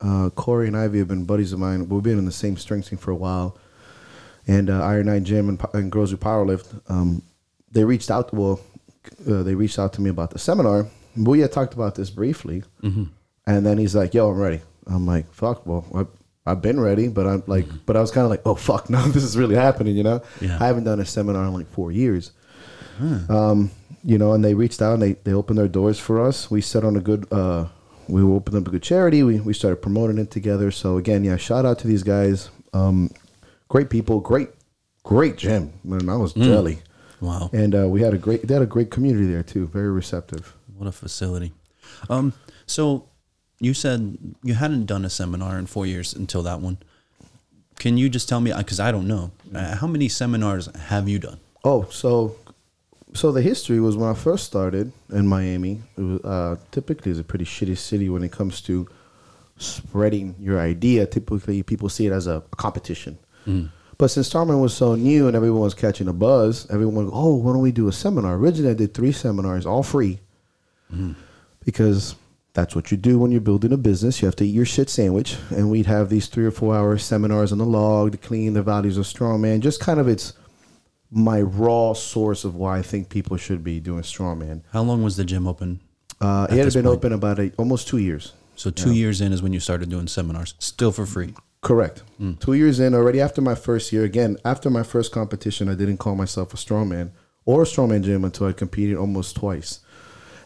[0.00, 1.88] uh, Corey and Ivy have been buddies of mine.
[1.88, 3.56] We've been in the same strength team for a while,
[4.50, 6.68] and uh, Iron Knight Gym and, and Girls Who Powerlift.
[6.90, 7.22] Um,
[7.70, 8.32] they reached out.
[8.34, 8.60] Well,
[9.30, 10.86] uh, they reached out to me about the seminar.
[11.16, 13.04] We had talked about this briefly, Mm-hmm.
[13.46, 17.08] and then he's like, "Yo, I'm ready." I'm like, "Fuck, well, I, I've been ready,
[17.08, 19.54] but I'm like, but I was kind of like, oh fuck, no, this is really
[19.56, 20.20] happening, you know?
[20.40, 20.56] Yeah.
[20.60, 22.32] I haven't done a seminar in like four years."
[23.28, 23.70] um,
[24.04, 26.50] you know, and they reached out and they, they opened their doors for us.
[26.50, 27.66] We set on a good, uh,
[28.08, 29.22] we opened up a good charity.
[29.22, 30.70] We, we started promoting it together.
[30.70, 32.50] So again, yeah, shout out to these guys.
[32.72, 33.10] Um,
[33.70, 34.50] great people, great,
[35.02, 35.72] great gym.
[35.82, 36.82] Man, I was jelly.
[37.22, 37.48] Wow.
[37.54, 39.66] And uh, we had a great, they had a great community there too.
[39.66, 40.54] Very receptive.
[40.76, 41.52] What a facility.
[42.10, 42.34] Um,
[42.66, 43.08] so
[43.60, 46.78] you said you hadn't done a seminar in four years until that one.
[47.78, 51.18] Can you just tell me, because I don't know, uh, how many seminars have you
[51.18, 51.40] done?
[51.64, 52.36] Oh, so
[53.14, 55.82] so the history was when I first started in Miami.
[55.96, 58.88] It was, uh, typically, it's a pretty shitty city when it comes to
[59.58, 61.06] spreading your idea.
[61.06, 63.18] Typically, people see it as a, competition.
[63.98, 67.52] But since strongman was so new and everyone was catching a buzz, everyone "Oh, why
[67.52, 70.20] don't we do a seminar?" Originally, I did three seminars, all free,
[71.64, 72.14] because
[72.52, 74.20] That's what you do when you're building a business.
[74.20, 75.36] You have to eat your shit sandwich.
[75.50, 78.62] And we'd have these three or four hour seminars on the log, to clean the
[78.62, 79.60] values of strongman.
[79.60, 80.32] Just kind of it's
[81.10, 84.62] my raw source of why I think people should be doing strongman.
[84.72, 85.80] How long was the gym open?
[86.20, 86.96] Uh, it had been point.
[86.96, 88.32] open about a, almost two years.
[88.56, 91.34] So two years in is when you started doing seminars, still for free.
[91.62, 92.02] Correct.
[92.40, 95.98] Two years in, already after my first year, again, after my first competition, I didn't
[95.98, 97.12] call myself a strongman
[97.46, 99.80] or a strongman gym until I competed almost twice.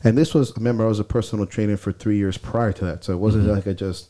[0.05, 2.85] And this was, I remember, I was a personal trainer for three years prior to
[2.85, 3.05] that.
[3.05, 4.09] So it wasn't like I just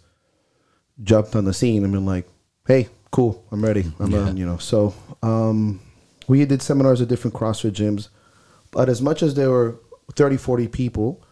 [1.03, 2.27] jumped on the scene and been like,
[2.67, 3.85] hey, cool, I'm ready.
[4.01, 4.29] I'm, Yeah.
[4.29, 4.59] uh, you know.
[4.59, 5.81] So um,
[6.29, 8.09] we did seminars at different CrossFit gyms.
[8.73, 9.77] But as much as there were
[10.17, 11.24] 30, 40 people,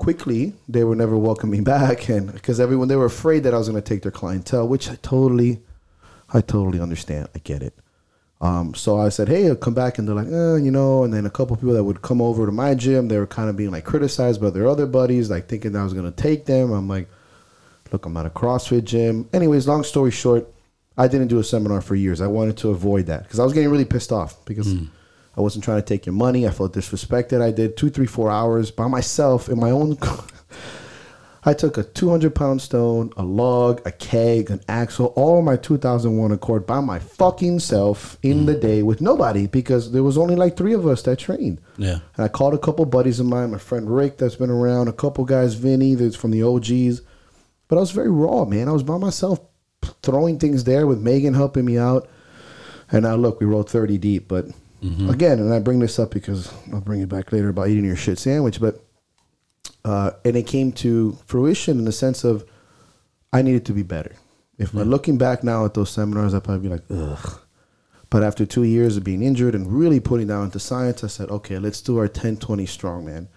[0.00, 3.68] quickly they were never welcoming back and because everyone they were afraid that i was
[3.68, 5.60] going to take their clientele which i totally
[6.32, 7.28] i totally understand.
[7.34, 7.74] I get it.
[8.40, 11.12] Um, so i said hey i'll come back and they're like eh, you know and
[11.12, 13.56] then a couple people that would come over to my gym they were kind of
[13.56, 16.46] being like criticized by their other buddies like thinking that i was going to take
[16.46, 16.72] them.
[16.72, 17.06] I'm like
[17.92, 19.28] look i'm at a crossfit gym.
[19.34, 20.48] Anyways long story short
[20.96, 22.22] i didn't do a seminar for years.
[22.22, 24.72] I wanted to avoid that because i was getting really pissed off because
[25.40, 26.46] I wasn't trying to take your money.
[26.46, 27.40] I felt disrespected.
[27.40, 29.96] I did two, three, four hours by myself in my own.
[31.44, 36.30] I took a 200 pound stone, a log, a keg, an axle, all my 2001
[36.30, 38.60] Accord by my fucking self in the mm.
[38.60, 41.62] day with nobody because there was only like three of us that trained.
[41.78, 42.00] Yeah.
[42.18, 44.92] And I called a couple buddies of mine, my friend Rick that's been around, a
[44.92, 47.00] couple guys, Vinny that's from the OGs.
[47.68, 48.68] But I was very raw, man.
[48.68, 49.40] I was by myself
[50.02, 52.06] throwing things there with Megan helping me out.
[52.92, 54.28] And now look, we rolled 30 deep.
[54.28, 54.48] But
[54.82, 57.96] again, and I bring this up because I'll bring it back later about eating your
[57.96, 58.60] shit sandwich.
[58.60, 58.84] But
[59.84, 62.44] uh, and it came to fruition in the sense of
[63.32, 64.16] I needed to be better.
[64.58, 67.40] If I'm looking back now at those seminars, I'd probably be like, ugh.
[68.10, 71.30] But after two years of being injured and really putting down into science, I said,
[71.30, 73.28] okay, let's do our 1020 strongman.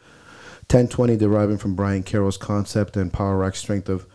[0.70, 4.08] 1020 deriving from Brian Carroll's concept and Power Rack strength of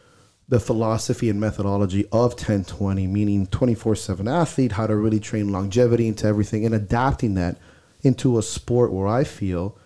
[0.49, 6.09] the philosophy and methodology of 1020, meaning 24 7 athlete, how to really train longevity
[6.09, 7.59] into everything and adapting that
[8.03, 9.77] into a sport where I feel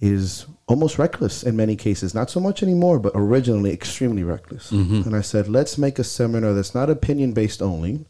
[0.00, 2.14] is almost reckless in many cases.
[2.14, 4.70] Not so much anymore, but originally extremely reckless.
[4.70, 5.02] Mm-hmm.
[5.02, 8.04] And I said, let's make a seminar that's not opinion based only.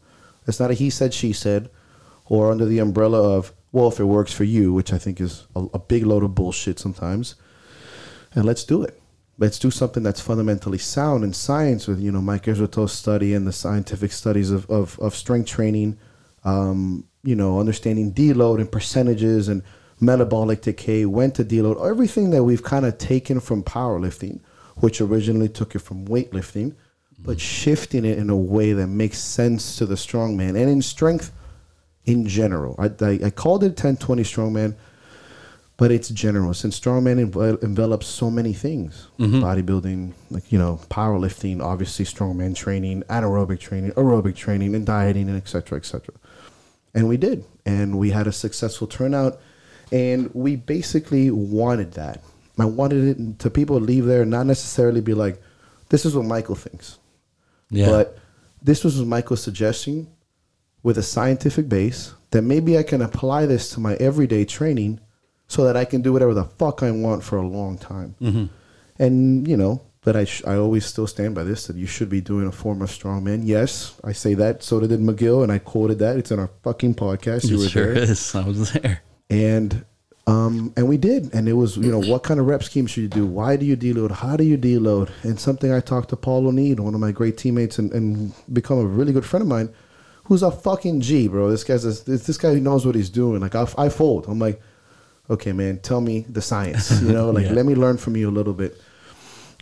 [0.47, 1.71] It's not a he said, she said,
[2.27, 5.47] or under the umbrella of, well, if it works for you, which I think is
[5.55, 7.35] a, a big load of bullshit sometimes.
[8.35, 9.01] And let's do it.
[9.38, 13.47] Let's do something that's fundamentally sound in science with, you know, Mike Israetel's study and
[13.47, 15.99] the scientific studies of, of, of strength training,
[16.45, 19.62] um, you know, understanding deload and percentages and
[20.01, 24.40] metabolic decay, when to deload, everything that we've kind of taken from powerlifting,
[24.77, 26.75] which originally took it from weightlifting,
[27.18, 31.33] but shifting it in a way that makes sense to the strongman and in strength
[32.05, 32.75] in general.
[32.79, 34.77] I, I, I called it 1020 strongman,
[35.83, 36.55] but it's general.
[36.55, 39.42] Since strongman envel- envelops so many things mm-hmm.
[39.42, 45.37] bodybuilding, like, you know, powerlifting, obviously strongman training, anaerobic training, aerobic training, and dieting, and
[45.37, 46.14] et cetera, et cetera.
[46.95, 47.45] And we did.
[47.66, 49.40] And we had a successful turnout.
[49.90, 52.23] And we basically wanted that.
[52.61, 55.42] I wanted it to people leave there not necessarily be like,
[55.88, 57.01] this is what Michael thinks.
[57.71, 57.87] Yeah.
[57.87, 58.18] But
[58.62, 60.07] this was Michael's suggesting
[60.85, 65.01] with a scientific base that maybe I can apply this to my everyday training
[65.52, 68.14] so that I can do whatever the fuck I want for a long time.
[68.98, 72.08] And, you know, but I, sh- I always still stand by this that you should
[72.08, 73.42] be doing a form of strongman.
[73.44, 74.62] Yes, I say that.
[74.62, 76.16] So did McGill, and I quoted that.
[76.16, 77.50] It's in our fucking podcast.
[77.50, 78.34] You it were sure there is.
[78.34, 79.02] I was there.
[79.28, 79.84] and
[80.26, 83.02] um and we did and it was you know what kind of rep scheme should
[83.02, 86.14] you do why do you deload how do you deload and something i talked to
[86.16, 89.48] paul o'neill one of my great teammates and, and become a really good friend of
[89.48, 89.68] mine
[90.26, 93.10] who's a fucking g bro this guy's a, this, this guy who knows what he's
[93.10, 94.62] doing like I, I fold i'm like
[95.33, 97.53] okay man tell me the science you know like Yeah.
[97.59, 98.73] let me learn from you a little bit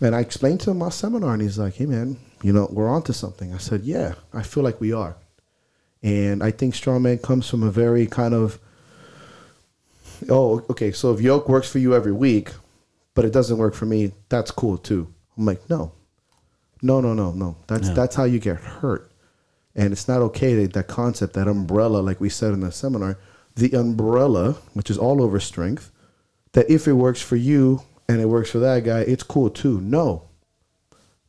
[0.01, 2.89] and i explained to him my seminar and he's like hey man you know we're
[2.97, 5.15] onto something i said yeah i feel like we are
[6.03, 8.59] and i think strongman comes from a very kind of
[10.29, 12.51] oh, okay, so if yoke works for you every week,
[13.15, 15.11] but it doesn't work for me, that's cool too.
[15.35, 15.93] I'm like, no,
[16.83, 17.55] no, no, no, no.
[17.67, 17.95] That's Yeah.
[17.95, 19.11] that's how you get hurt,
[19.75, 20.53] and it's not okay.
[20.55, 23.17] That, that concept, that umbrella, like we said in the seminar,
[23.55, 25.91] the umbrella, which is all over strength,
[26.53, 29.79] that if it works for you and it works for that guy, it's cool too.
[29.81, 30.23] No,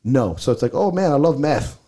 [0.05, 0.37] no.
[0.37, 1.79] So it's like, oh man, I love math.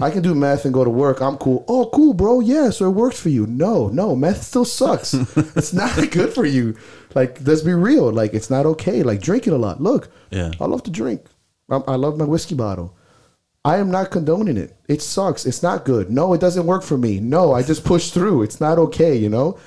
[0.00, 1.20] I can do math and go to work.
[1.20, 1.64] I'm cool.
[1.68, 2.40] Oh, cool, bro.
[2.40, 3.46] Yeah, so it works for you.
[3.46, 5.14] No, no, math still sucks.
[5.54, 6.76] it's not good for you.
[7.14, 8.10] Like, let's be real.
[8.10, 9.02] Like, it's not okay.
[9.04, 9.80] Like, drinking a lot.
[9.80, 10.50] Look, Yeah.
[10.60, 11.26] I love to drink.
[11.70, 12.96] I, I love my whiskey bottle.
[13.64, 14.76] I am not condoning it.
[14.88, 15.46] It sucks.
[15.46, 16.10] It's not good.
[16.10, 17.20] No, it doesn't work for me.
[17.20, 18.42] No, I just push through.
[18.42, 19.58] It's not okay, you know?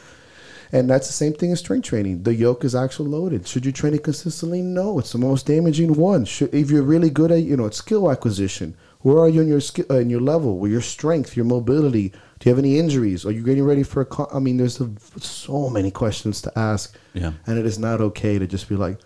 [0.74, 2.24] And that's the same thing as strength training.
[2.24, 3.48] The yoke is actually loaded.
[3.48, 4.62] Should you train it consistently?
[4.62, 6.26] No, it's the most damaging one.
[6.26, 9.62] Should, if you're really good at, you know, skill acquisition, where are you in your
[9.62, 12.10] skill, uh, in your level, with your strength, your mobility?
[12.40, 13.26] Do you have any injuries?
[13.26, 14.06] Are you getting ready for a?
[14.06, 14.90] Con- I mean, there's a,
[15.22, 16.98] so many questions to ask.
[17.14, 17.32] Yeah.
[17.48, 18.98] And it is not okay to just be like,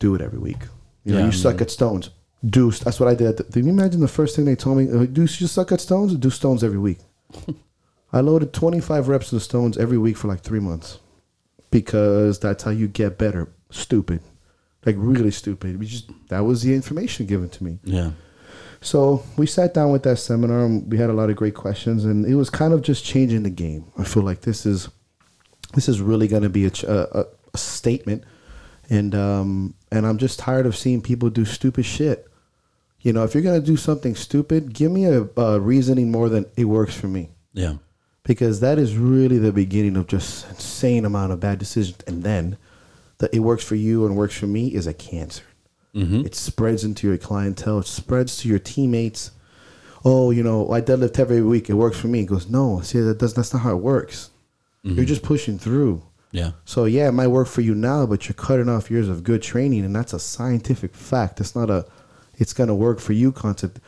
[0.00, 0.58] do it every week.
[1.04, 2.10] You know, Yeah, you suck mean- at stones.
[2.44, 3.36] Do that's what I did.
[3.50, 5.06] Did you imagine the first thing they told me?
[5.06, 6.14] Do you suck at stones?
[6.14, 6.98] Do stones every week.
[8.12, 11.00] I loaded 25 reps of stones every week for like three months
[11.70, 13.48] because that's how you get better.
[13.70, 14.20] Stupid,
[14.84, 15.78] like really stupid.
[15.78, 17.78] We just that was the information given to me.
[17.84, 18.12] Yeah.
[18.80, 22.04] So we sat down with that seminar and we had a lot of great questions
[22.04, 23.86] and it was kind of just changing the game.
[23.98, 24.88] I feel like this is
[25.74, 28.22] this is really going to be a, a- a statement
[28.90, 32.26] and um and I'm just tired of seeing people do stupid shit.
[33.00, 36.28] You know, if you're going to do something stupid, give me a, a reasoning more
[36.28, 37.30] than it works for me.
[37.52, 37.76] Yeah.
[38.24, 41.98] because that is really the beginning of just insane amount of bad decisions.
[42.08, 42.56] And then
[43.18, 45.44] that it works for you and works for me is a cancer.
[46.26, 47.78] It spreads into your clientele.
[47.78, 49.30] It spreads to your teammates.
[50.04, 51.70] Oh you know i deadlift every week.
[51.70, 52.20] It works for me.
[52.20, 54.30] It goes no see that does that's not how it works.
[54.84, 56.02] You're just pushing through
[56.36, 56.50] Yeah.
[56.64, 59.42] so yeah it might work for you now but you're cutting off years of good
[59.42, 61.86] training and that's a scientific fact it's not a
[62.36, 63.80] it's gonna work for you concept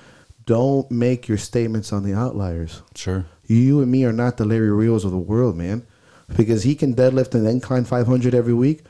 [0.46, 3.26] don't make your statements on the outliers Sure.
[3.46, 5.86] you and me are not the Larry Wheels of the world, man.
[6.36, 8.82] Because he can deadlift an incline 500 every week.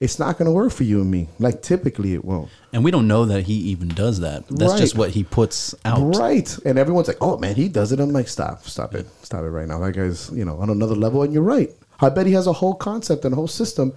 [0.00, 1.28] It's not going to work for you and me.
[1.38, 2.48] Like typically it won't.
[2.72, 4.46] And we don't know that he even does that.
[4.48, 6.16] That's just what he puts out.
[6.16, 6.56] Right.
[6.64, 8.00] And everyone's like, oh, man, he does it.
[8.00, 9.06] I'm like, stop, stop it.
[9.22, 9.78] Stop it right now.
[9.80, 11.22] That guy's, you know, on another level.
[11.22, 11.70] And you're right.
[12.00, 13.92] I bet he has a whole concept and a whole system.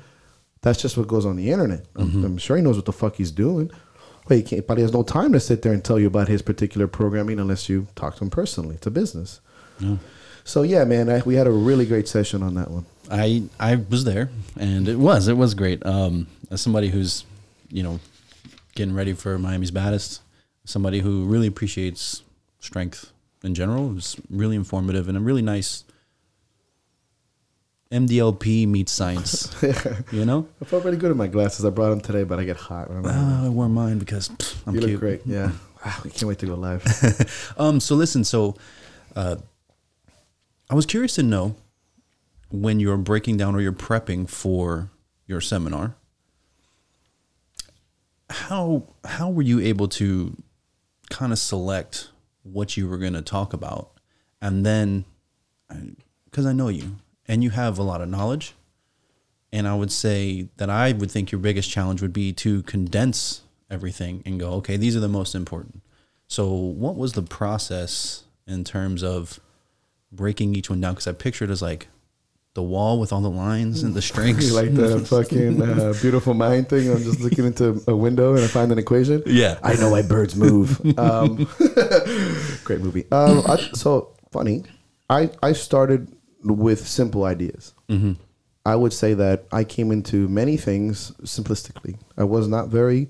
[0.61, 1.85] That's just what goes on the internet.
[1.95, 3.71] I'm, I'm sure he knows what the fuck he's doing.
[4.27, 6.27] But he, can't, but he has no time to sit there and tell you about
[6.27, 8.75] his particular programming unless you talk to him personally.
[8.75, 9.39] It's a business.
[10.43, 12.85] So, yeah, man, I, we had a really great session on that one.
[13.09, 14.29] I I was there,
[14.59, 15.85] and it was it was great.
[15.85, 17.23] Um, as somebody who's,
[17.69, 18.01] you know,
[18.75, 20.21] getting ready for Miami's baddest,
[20.65, 22.23] somebody who really appreciates
[22.59, 23.11] strength
[23.43, 25.85] in general, it was really informative and a really nice.
[27.91, 29.55] MDLP meets science,
[30.11, 30.47] you know.
[30.61, 31.63] I felt really good in my glasses.
[31.65, 32.89] I brought them today, but I get hot.
[32.89, 34.91] when I'm Uh, I wore mine because pff, I'm you cute.
[34.91, 35.21] look great.
[35.25, 35.51] Yeah.
[35.85, 36.83] Ah, I can't wait to go live.
[37.57, 38.55] Um, so listen, so
[39.15, 39.37] uh,
[40.69, 41.55] I was curious to know
[42.51, 44.89] when you're breaking down or you're prepping for
[45.25, 45.95] your seminar,
[48.29, 50.35] how how were you able to
[51.09, 52.09] kind of select
[52.43, 53.91] what you were going to talk about,
[54.41, 55.05] and then
[56.25, 56.97] because I know you
[57.27, 58.53] and you have a lot of knowledge,
[59.51, 63.41] and I would say that I would think your biggest challenge would be to condense
[63.69, 65.81] everything and go, okay, these are the most important.
[66.27, 69.39] So, what was the process in terms of
[70.11, 70.93] breaking each one down?
[70.93, 71.87] Because I picture it as like
[72.53, 74.51] the wall with all the lines and the strings.
[74.51, 76.91] like the fucking uh, beautiful mind thing?
[76.91, 79.23] I'm just looking into a window and I find an equation.
[79.25, 79.59] Yeah.
[79.63, 80.81] I know why birds move.
[80.97, 81.47] Um,
[82.63, 83.05] great movie.
[83.11, 84.63] Um, I, so funny.
[85.09, 87.73] I I started with simple ideas.
[87.89, 88.13] Mm-hmm.
[88.65, 91.97] I would say that I came into many things simplistically.
[92.17, 93.09] I was not very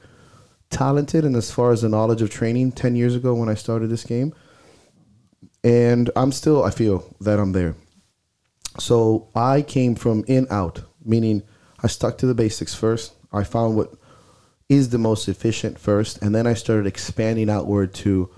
[0.69, 3.87] talented in as far as the knowledge of training 10 years ago when I started
[3.87, 4.33] this game.
[5.63, 7.75] And I'm still, I feel that I'm there.
[8.79, 11.41] So I came from in out, meaning
[11.83, 13.13] I stuck to the basics first.
[13.33, 13.93] I found what
[14.69, 18.29] is the most efficient first, and then I started expanding outward to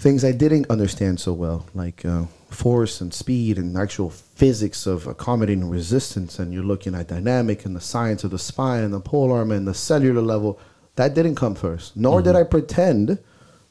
[0.00, 5.06] things I didn't understand so well, like uh, force and speed and actual physics of
[5.06, 6.38] accommodating resistance.
[6.38, 9.52] And you're looking at dynamic and the science of the spine and the pole arm
[9.52, 10.58] and the cellular level.
[10.96, 13.18] That didn't come first, nor did I pretend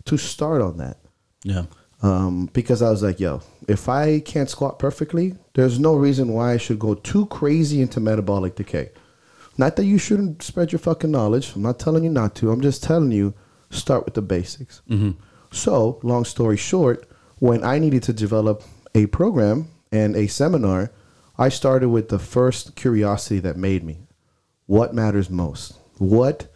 [0.06, 0.98] to start on that
[1.44, 1.65] yeah.
[2.02, 6.54] um, because I was like, yo, if I can't squat perfectly, there's no reason why
[6.54, 8.92] I should go too crazy into metabolic decay.
[9.58, 11.56] Not that you shouldn't spread your fucking knowledge.
[11.56, 12.52] I'm not telling you not to.
[12.52, 13.34] I'm just telling you
[13.70, 14.82] start with the basics.
[15.52, 17.08] So, long story short,
[17.40, 20.92] when I needed to develop a program and a seminar,
[21.38, 24.00] I started with the first curiosity that made me.
[24.66, 25.74] What matters most?
[25.98, 26.48] What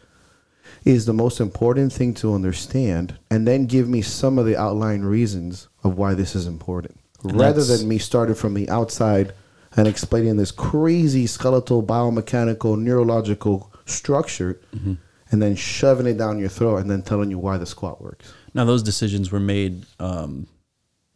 [0.85, 5.01] is the most important thing to understand and then give me some of the outline
[5.01, 9.33] reasons of why this is important And rather than me starting from the outside
[9.75, 14.93] and explaining this crazy skeletal biomechanical neurological structure Mm-hmm.
[15.33, 18.33] And then shoving it down your throat and then telling you why the squat works
[18.53, 19.85] Now, those decisions were made.
[19.99, 20.47] Um,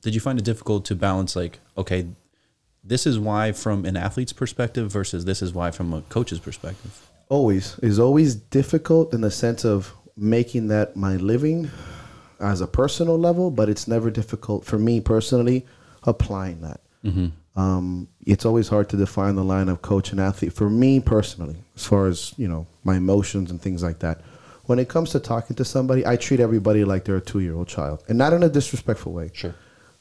[0.01, 2.08] did you find it difficult to balance, like, okay,
[2.84, 7.08] this is why from an athlete's perspective versus this is why from a coach's perspective?
[7.30, 11.69] always is always difficult in the sense of making that my living
[12.39, 15.65] as a personal level, but it's never difficult for me personally
[16.03, 16.82] applying that.
[17.56, 21.56] Um, it's always hard to define the line of coach and athlete for me personally,
[21.76, 24.22] as far as you know my emotions and things like that.
[24.66, 28.04] When it comes to talking to somebody, I treat everybody like they're a two-year-old child,
[28.10, 29.32] and not in a disrespectful way.
[29.34, 29.56] Sure.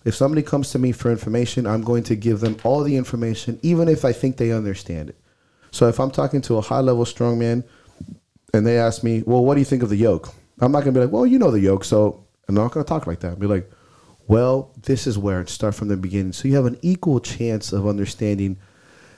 [0.05, 3.59] If somebody comes to me for information, I'm going to give them all the information,
[3.63, 5.17] even if I think they understand it.
[5.71, 7.65] So if I'm talking to a high-level strongman,
[8.53, 10.93] and they ask me, "Well, what do you think of the yoke?" I'm not gonna
[10.93, 13.31] be like, "Well, you know the yoke," so I'm not gonna talk like that.
[13.31, 13.71] I'll be like,
[14.29, 17.73] "Well, this is where it start from the beginning." So you have an equal chance
[17.73, 18.59] of understanding.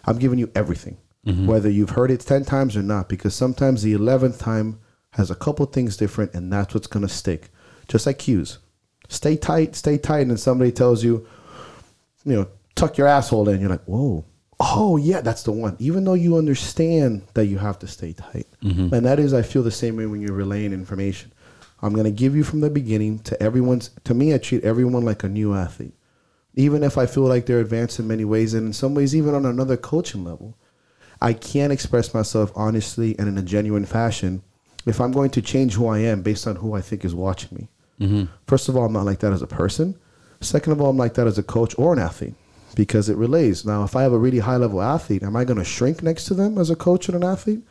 [0.04, 1.46] I'm giving you everything, mm-hmm.
[1.46, 4.80] whether you've heard it ten times or not, because sometimes the eleventh time
[5.12, 7.50] has a couple things different, and that's what's gonna stick.
[7.88, 8.58] Just like cues,
[9.08, 11.26] stay tight, stay tight, and somebody tells you,
[12.24, 13.60] you know, tuck your asshole in.
[13.60, 14.24] You're like, whoa,
[14.60, 15.76] oh yeah, that's the one.
[15.78, 18.94] Even though you understand that you have to stay tight, mm-hmm.
[18.94, 21.32] and that is, I feel the same way when you're relaying information.
[21.80, 23.90] I'm gonna give you from the beginning to everyone's.
[24.04, 25.94] To me, I treat everyone like a new athlete,
[26.54, 29.34] even if I feel like they're advanced in many ways, and in some ways, even
[29.34, 30.56] on another coaching level.
[31.20, 34.42] I can't express myself honestly and in a genuine fashion
[34.86, 37.50] if I'm going to change who I am based on who I think is watching
[37.52, 37.68] me.
[38.00, 38.32] Mm-hmm.
[38.46, 39.98] First of all, I'm not like that as a person.
[40.40, 42.34] Second of all, I'm like that as a coach or an athlete
[42.74, 43.64] because it relays.
[43.64, 46.26] Now, if I have a really high level athlete, am I going to shrink next
[46.26, 47.62] to them as a coach and an athlete?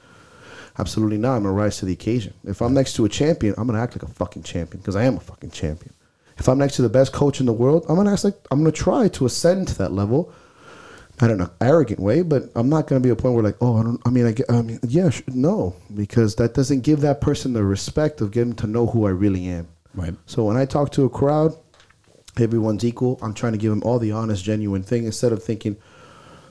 [0.79, 1.37] Absolutely not.
[1.37, 2.33] I'm to rise to the occasion.
[2.43, 4.95] If I'm next to a champion, I'm going to act like a fucking champion because
[4.95, 5.93] I am a fucking champion.
[6.37, 8.37] If I'm next to the best coach in the world, I'm going to act like
[8.51, 10.31] I'm to try to ascend to that level.
[11.19, 13.57] Not in an arrogant way, but I'm not going to be a point where like,
[13.59, 13.99] oh, I don't.
[14.05, 17.53] I mean, I, get, I mean, yeah, sh- no, because that doesn't give that person
[17.53, 19.67] the respect of getting to know who I really am.
[19.95, 20.13] Right.
[20.27, 21.55] So when I talk to a crowd,
[22.37, 23.17] everyone's equal.
[23.23, 25.77] I'm trying to give them all the honest, genuine thing instead of thinking,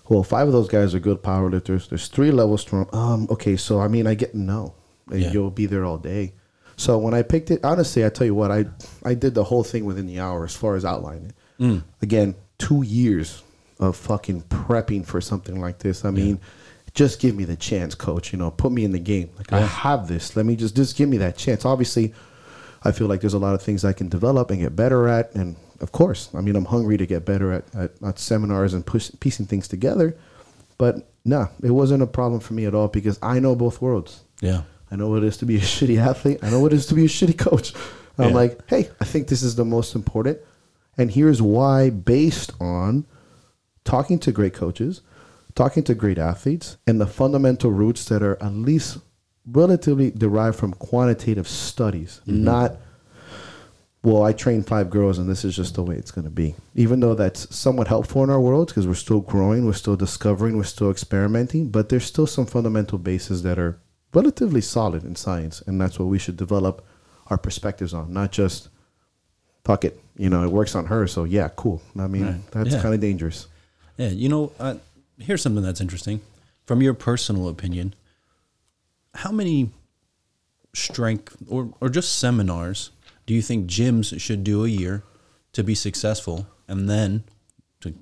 [0.09, 1.89] well, five of those guys are good power lifters.
[1.89, 2.89] There's three levels strong.
[2.93, 4.75] Um, okay, so I mean, I get no,
[5.11, 5.33] and Yeah.
[5.33, 6.33] you'll be there all day.
[6.77, 8.67] So when I picked it, honestly, I tell you what, I
[9.05, 11.83] I did the whole thing within the hour as far as outlining it.
[12.03, 13.43] Again, two years
[13.81, 16.05] of fucking prepping for something like this.
[16.05, 16.39] I mean,
[16.95, 18.33] just give me the chance, coach.
[18.33, 19.31] You know, put me in the game.
[19.39, 20.37] Like I have this.
[20.37, 21.65] Let me just just give me that chance.
[21.65, 22.13] Obviously,
[22.85, 25.35] I feel like there's a lot of things I can develop and get better at.
[25.35, 28.85] And of course, I mean, I'm hungry to get better at, at, at seminars and
[28.85, 30.17] push, piecing things together.
[30.79, 34.23] But nah, it wasn't a problem for me at all because I know both worlds.
[34.41, 34.63] Yeah.
[34.91, 36.39] I know what it is to be a shitty athlete.
[36.43, 37.73] I know what it is to be a shitty coach.
[38.19, 40.39] I'm like, hey, I think this is the most important.
[40.97, 43.05] And here's why, based on
[43.85, 45.03] talking to great coaches,
[45.55, 48.99] talking to great athletes, and the fundamental roots that are at least
[49.47, 52.45] relatively derived from quantitative studies, mm-hmm.
[52.45, 52.77] not,
[54.07, 56.55] well, I train five girls and this is just the way it's going to be.
[56.77, 60.57] Even though that's somewhat helpful in our world because we're still growing, we're still discovering,
[60.57, 63.81] we're still experimenting, but there's still some fundamental bases that are
[64.15, 65.61] relatively solid in science.
[65.67, 66.87] And that's what we should develop
[67.31, 68.69] our perspectives on, not just,
[69.65, 71.09] fuck it, you know, it works on her.
[71.09, 71.83] So yeah, cool.
[71.99, 72.51] I mean, Right.
[72.53, 72.83] that's Yeah.
[72.83, 73.49] kind of dangerous.
[73.97, 74.77] Yeah, you know, uh,
[75.19, 76.21] here's something that's interesting.
[76.65, 77.93] From your personal opinion,
[79.15, 79.71] how many
[80.75, 82.91] strength or, or just seminars
[83.27, 85.03] do you think gyms should do a year
[85.53, 86.47] to be successful?
[86.69, 87.25] And then
[87.81, 87.95] to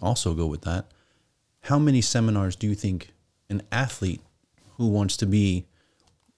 [0.00, 0.86] also go with that,
[1.62, 3.12] how many seminars do you think
[3.48, 4.20] an athlete
[4.76, 5.66] who wants to be,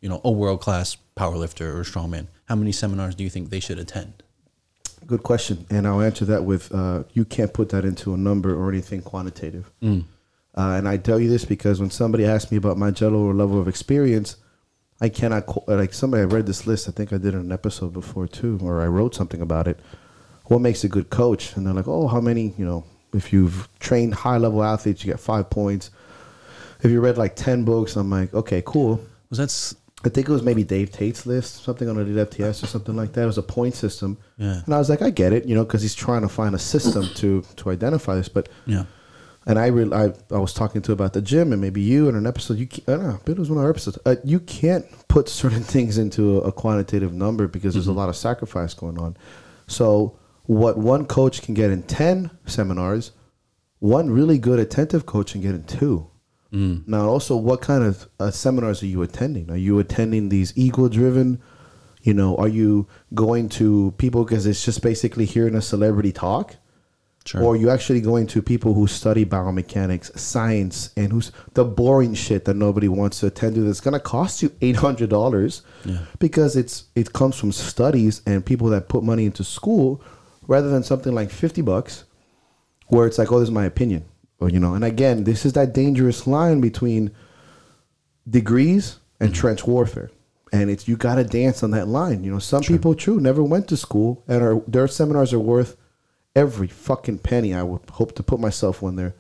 [0.01, 3.61] you know, a world class powerlifter or strongman, how many seminars do you think they
[3.61, 4.23] should attend?
[5.07, 8.55] Good question, and I'll answer that with uh, you can't put that into a number
[8.55, 9.71] or anything quantitative.
[10.57, 13.61] Uh, and I tell you this because when somebody asks me about my general level
[13.61, 14.37] of experience,
[15.01, 16.23] I cannot like somebody.
[16.23, 16.89] I read this list.
[16.89, 19.81] I think I did an episode before too, or I wrote something about it.
[20.47, 21.57] What makes a good coach?
[21.57, 22.55] And they're like, oh, how many?
[22.57, 25.91] You know, if you've trained high level athletes, you get five points.
[26.83, 29.01] If you read like ten books, I'm like, okay, cool.
[29.31, 32.67] Was that's I think it was maybe Dave Tate's list, something on the FTS or
[32.67, 33.23] something like that.
[33.23, 34.19] It was a point system.
[34.37, 34.61] Yeah.
[34.65, 36.59] And I was like, I get it, you know, because he's trying to find a
[36.59, 38.29] system to to identify this.
[38.29, 38.85] But yeah.
[39.47, 42.15] And I re- I I was talking to about the gym and maybe you in
[42.15, 42.59] an episode.
[42.59, 43.99] You can't, I don't know, it was one of our episodes.
[44.07, 48.09] Uh, you can't put certain things into a, a quantitative number because there's a lot
[48.09, 49.17] of sacrifice going on.
[49.67, 53.13] So what one coach can get in ten seminars,
[53.79, 56.11] one really good attentive coach can get in two.
[56.87, 59.51] Now, also, what kind of uh, seminars are you attending?
[59.51, 61.43] Are you attending these ego-driven?
[62.03, 66.55] You know, are you going to people because it's just basically hearing a celebrity talk?
[67.27, 67.43] Sure.
[67.43, 72.45] Or you actually going to people who study biomechanics, science, and who's the boring shit
[72.45, 76.01] that nobody wants to attend to that's gonna cost you eight hundred dollars Yeah.
[76.19, 80.03] because it's it comes from studies and people that put money into school
[80.47, 82.05] rather than something like fifty bucks
[82.89, 84.05] where it's like, oh, this is my opinion.
[84.39, 87.11] Or you know, and again, this is that dangerous line between
[88.29, 89.41] degrees and mm-hmm.
[89.41, 90.11] trench warfare.
[90.53, 92.23] And it's you gotta dance on that line.
[92.23, 95.79] You know, some people true never went to school and are their seminars are worth
[96.35, 97.55] every fucking penny.
[97.55, 99.15] I would hope to put myself one there,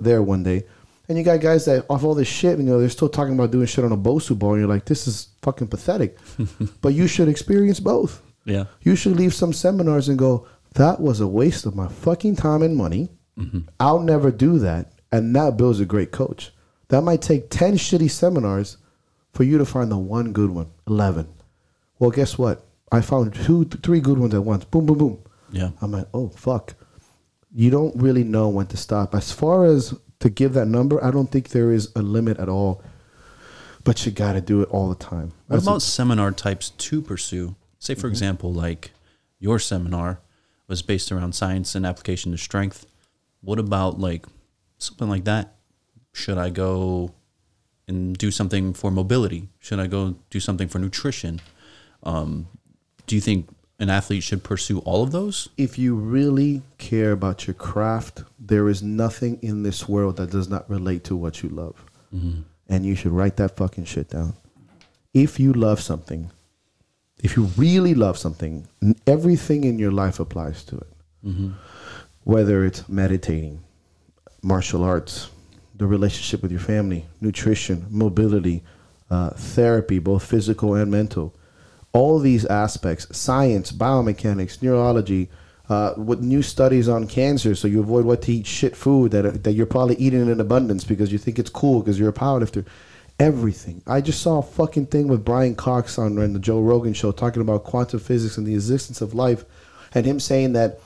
[0.00, 0.64] there, one day.
[1.08, 3.50] And you got guys that off all this shit, you know, they're still talking about
[3.50, 6.18] doing shit on a Bosu ball, and you're like, this is fucking pathetic.
[6.82, 8.22] but you should experience both.
[8.44, 8.64] Yeah.
[8.82, 12.62] You should leave some seminars and go, that was a waste of my fucking time
[12.62, 13.08] and money.
[13.38, 13.60] Mm-hmm.
[13.80, 14.92] I'll never do that.
[15.10, 16.52] And that builds a great coach.
[16.88, 18.76] That might take 10 shitty seminars
[19.32, 21.28] for you to find the one good one, 11.
[21.98, 22.64] Well, guess what?
[22.90, 24.64] I found two, three good ones at once.
[24.64, 25.22] Boom, boom, boom.
[25.50, 25.70] Yeah.
[25.80, 26.74] I'm like, oh, fuck.
[27.54, 29.14] You don't really know when to stop.
[29.14, 32.48] As far as to give that number, I don't think there is a limit at
[32.48, 32.82] all.
[33.84, 35.32] But you got to do it all the time.
[35.46, 37.54] What That's a- about seminar types to pursue?
[37.78, 38.90] Say, for example, like
[39.38, 40.20] your seminar
[40.66, 42.86] was based around science and application to strength.
[43.40, 44.26] What about like
[44.78, 45.54] something like that?
[46.12, 47.14] Should I go
[47.86, 49.48] and do something for mobility?
[49.60, 51.40] Should I go do something for nutrition?
[52.02, 52.48] Um,
[53.06, 55.48] do you think an athlete should pursue all of those?
[55.56, 60.48] if you really care about your craft, there is nothing in this world that does
[60.48, 61.84] not relate to what you love.
[62.70, 64.34] And you should write that fucking shit down.
[65.14, 66.30] If you love something,
[67.22, 68.66] if you really love something,
[69.06, 70.92] everything in your life applies to it.
[72.24, 73.62] Whether it's meditating,
[74.42, 75.30] martial arts,
[75.74, 78.62] the relationship with your family, nutrition, mobility,
[79.10, 81.34] uh, therapy, both physical and mental.
[81.92, 85.30] All these aspects, science, biomechanics, neurology,
[85.68, 89.44] uh, with new studies on cancer, so you avoid what to eat shit food that
[89.44, 92.64] that you're probably eating in abundance because you think it's cool because you're a powerlifter.
[93.20, 93.82] Everything.
[93.86, 97.42] I just saw a fucking thing with Brian Cox on, the Joe Rogan show talking
[97.42, 99.44] about quantum physics and the existence of life,
[99.92, 100.78] and him saying that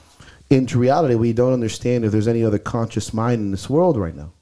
[0.50, 4.16] in reality we don't understand if there's any other conscious mind in this world right
[4.16, 4.32] now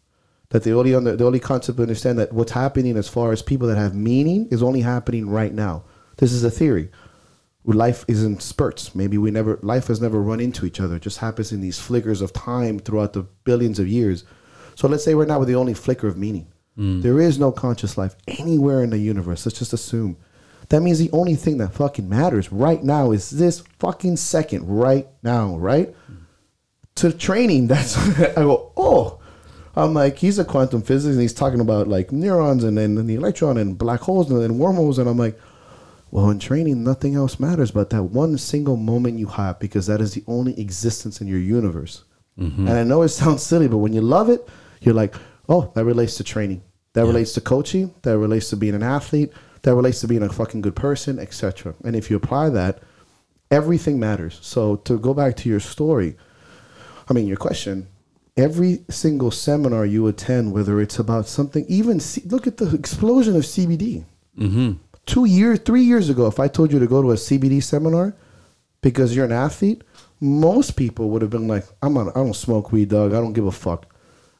[0.50, 3.40] that the only under, the only concept to understand that what's happening as far as
[3.40, 5.82] people that have meaning is only happening right now.
[6.20, 6.90] This is a theory.
[7.64, 8.94] Life is in spurts.
[8.94, 10.96] Maybe we never life has never run into each other.
[10.96, 14.24] It just happens in these flickers of time throughout the billions of years.
[14.74, 16.46] So let's say we're not with the only flicker of meaning.
[16.78, 17.02] Mm.
[17.02, 19.44] There is no conscious life anywhere in the universe.
[19.44, 20.18] Let's just assume.
[20.68, 25.08] That means the only thing that fucking matters right now is this fucking second right
[25.22, 25.94] now, right?
[26.10, 26.16] Mm.
[26.96, 29.16] to training, that's I go, oh.
[29.76, 33.14] I'm like, he's a quantum physicist and he's talking about like neurons and then the
[33.14, 34.98] electron and black holes and then wormholes.
[34.98, 35.38] And I'm like,
[36.10, 40.00] well, in training, nothing else matters but that one single moment you have because that
[40.00, 42.04] is the only existence in your universe.
[42.68, 44.48] And I know it sounds silly, but when you love it,
[44.80, 45.14] you're like,
[45.48, 46.62] oh, that relates to training.
[46.94, 47.94] That relates to coaching.
[48.02, 49.32] That relates to being an athlete.
[49.62, 51.74] That relates to being a fucking good person, etc.
[51.84, 52.82] And if you apply that,
[53.50, 54.38] everything matters.
[54.42, 56.16] So to go back to your story,
[57.08, 57.88] I mean, your question.
[58.36, 63.36] Every single seminar you attend, whether it's about something, even C- look at the explosion
[63.36, 64.04] of CBD.
[64.38, 64.72] Mm-hmm.
[65.06, 68.14] Two years, three years ago, if I told you to go to a CBD seminar
[68.82, 69.82] because you're an athlete,
[70.20, 73.12] most people would have been like, "I'm not, I don't smoke weed, dog.
[73.12, 73.86] I don't give a fuck."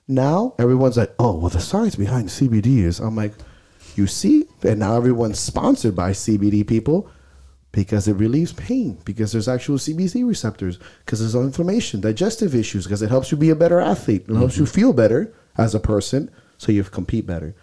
[0.07, 3.35] Now everyone's like, "Oh, well, the science behind CBD is." I'm like,
[3.97, 7.11] "You see?" And now everyone's sponsored by CBD people
[7.73, 13.03] because it relieves pain because there's actual CBD receptors because there's inflammation, digestive issues because
[13.03, 14.27] it helps you be a better athlete.
[14.29, 14.75] It helps you mm-hmm.
[14.75, 17.55] feel better as a person so you compete better.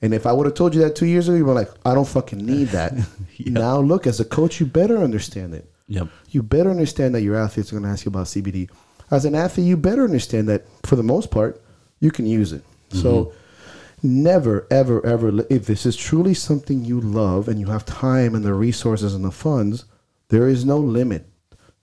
[0.00, 1.94] And if I would have told you that two years ago, you were like, I
[1.94, 2.92] don't fucking need that.
[3.46, 5.70] Now look, as a coach, you better understand it.
[5.86, 6.08] Yep.
[6.30, 8.68] You better understand that your athletes are going to ask you about CBD.
[9.12, 11.62] As an athlete, you better understand that for the most part,
[12.00, 12.64] you can use it.
[12.90, 14.22] So mm-hmm.
[14.22, 18.44] never, ever, ever, if this is truly something you love and you have time and
[18.44, 19.84] the resources and the funds,
[20.28, 21.26] there is no limit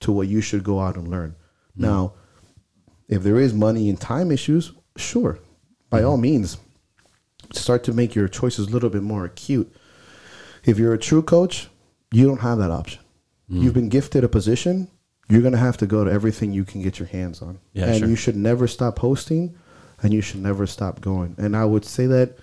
[0.02, 1.32] to what you should go out and learn.
[1.32, 1.84] Mm-hmm.
[1.84, 2.14] Now,
[3.08, 5.40] if there is money and time issues, sure,
[5.90, 6.10] by mm-hmm.
[6.10, 6.58] all means,
[7.54, 9.74] start to make your choices a little bit more acute.
[10.64, 11.68] If you're a true coach,
[12.12, 13.02] you don't have that option.
[13.48, 14.88] You've been gifted a position,
[15.30, 17.60] you're going to have to go to everything you can get your hands on.
[17.74, 18.08] Yeah, and sure.
[18.08, 19.56] you should never stop hosting
[20.02, 21.36] and you should never stop going.
[21.38, 22.38] And I would say that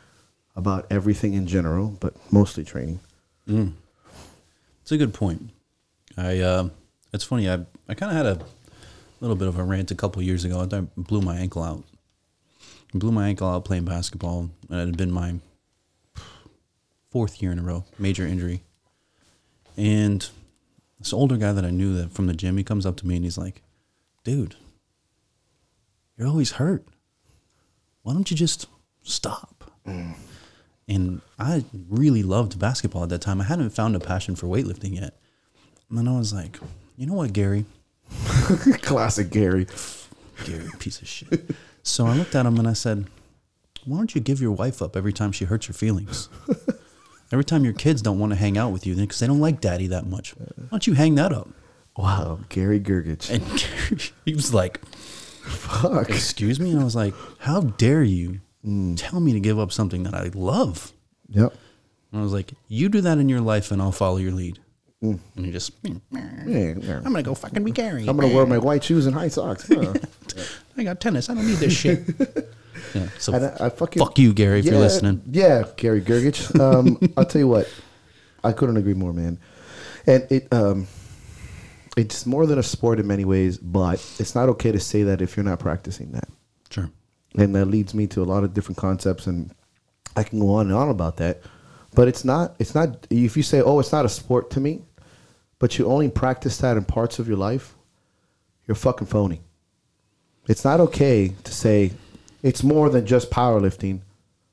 [0.55, 3.01] about everything in general, but mostly training.
[4.83, 5.51] It's a good point.
[6.17, 6.69] I uh,
[7.13, 7.49] it's funny.
[7.49, 8.45] I I kind of had a
[9.21, 10.69] little bit of a rant a couple years ago.
[10.71, 11.85] I blew my ankle out.
[12.95, 15.37] I blew my ankle out playing basketball, and it had been my
[17.11, 18.63] fourth year in a row, major injury.
[19.77, 20.29] And
[20.99, 23.17] this older guy that I knew that from the gym, he comes up to me
[23.17, 23.63] and he's like,
[24.25, 24.57] "Dude,
[26.17, 26.85] you're always hurt.
[28.03, 28.67] Why don't you just
[29.03, 29.71] stop?"
[30.89, 33.41] And I really loved basketball at that time.
[33.41, 35.19] I hadn't found a passion for weightlifting yet.
[35.89, 36.59] And then I was like,
[36.97, 37.65] you know what, Gary?
[38.83, 39.67] Classic Gary.
[40.45, 41.51] Gary, piece of shit.
[41.83, 43.07] so I looked at him and I said,
[43.85, 46.29] why don't you give your wife up every time she hurts your feelings?
[47.33, 49.59] Every time your kids don't want to hang out with you because they don't like
[49.63, 50.33] daddy that much.
[50.37, 51.49] Why don't you hang that up?
[51.97, 53.31] Wow, Gary Gergich.
[53.31, 56.11] And he was like, Fuck.
[56.11, 56.71] Excuse me?
[56.73, 58.95] And I was like, How dare you Mm.
[58.99, 60.93] tell me to give up something that I love?
[61.31, 61.55] Yep.
[62.13, 64.59] And I was like, You do that in your life and I'll follow your lead.
[65.03, 65.19] Mm.
[65.37, 65.73] And he just.
[65.85, 68.07] I'm going to go fucking be Gary.
[68.09, 69.69] I'm gonna wear my white shoes and high socks.
[70.35, 70.43] Huh.
[70.79, 71.29] I got tennis.
[71.29, 72.09] I don't need this shit.
[72.95, 73.09] yeah.
[73.19, 75.21] So And I, I fucking fuck you, Gary, if you're listening.
[75.31, 76.59] Yeah, Gary Gergich.
[76.59, 77.69] Um, I'll tell you what,
[78.43, 79.39] I couldn't agree more, man.
[80.07, 80.87] And it um,
[81.99, 85.21] it's more than a sport in many ways, but it's not okay to say that
[85.21, 86.29] if you're not practicing that.
[86.71, 86.89] Sure.
[87.37, 89.55] and that leads me to a lot of different concepts and
[90.17, 91.43] i can go on and on about that
[91.95, 94.83] but it's not it's not if you say oh it's not a sport to me
[95.63, 97.77] but you only practice that in parts of your life
[98.67, 99.41] you're fucking phony
[100.49, 101.93] it's not okay to say
[102.43, 104.01] it's more than just powerlifting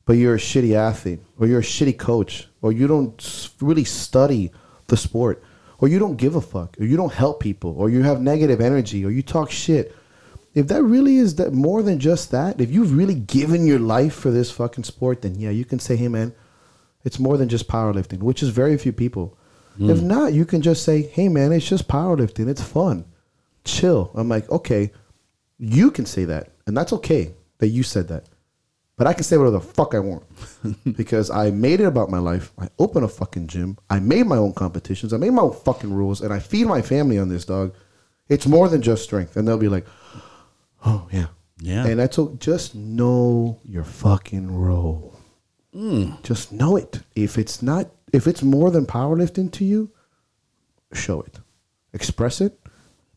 [0.06, 4.52] but you're a shitty athlete or you're a shitty coach or you don't really study
[4.86, 5.44] the sport
[5.80, 8.62] or you don't give a fuck or you don't help people or you have negative
[8.62, 9.96] energy or you talk shit
[10.54, 14.14] if that really is that more than just that, if you've really given your life
[14.14, 16.34] for this fucking sport, then yeah, you can say, hey man,
[17.04, 19.38] it's more than just powerlifting, which is very few people.
[19.80, 20.08] If hmm.
[20.08, 22.50] not, you can just say, hey man, it's just powerlifting.
[22.50, 23.06] It's fun.
[23.64, 24.12] Chill.
[24.14, 24.92] I'm like, okay,
[25.58, 26.50] you can say that.
[26.68, 28.26] And that's okay that you said that.
[28.98, 30.24] But I can say whatever the fuck I want
[30.98, 32.52] because I made it about my life.
[32.60, 33.78] I opened a fucking gym.
[33.90, 35.14] I made my own competitions.
[35.14, 37.74] I made my own fucking rules, and I feed my family on this dog.
[38.28, 39.88] It's more than just strength, and they'll be like,
[40.86, 41.28] "Oh yeah,
[41.62, 41.86] Yeah.
[41.86, 42.36] And I all.
[42.40, 45.18] Just know your fucking role.
[45.74, 46.12] Hmm.
[46.24, 47.00] Just know it.
[47.16, 49.92] If it's not, if it's more than powerlifting to you,
[50.94, 51.40] show it,
[51.94, 52.60] express it,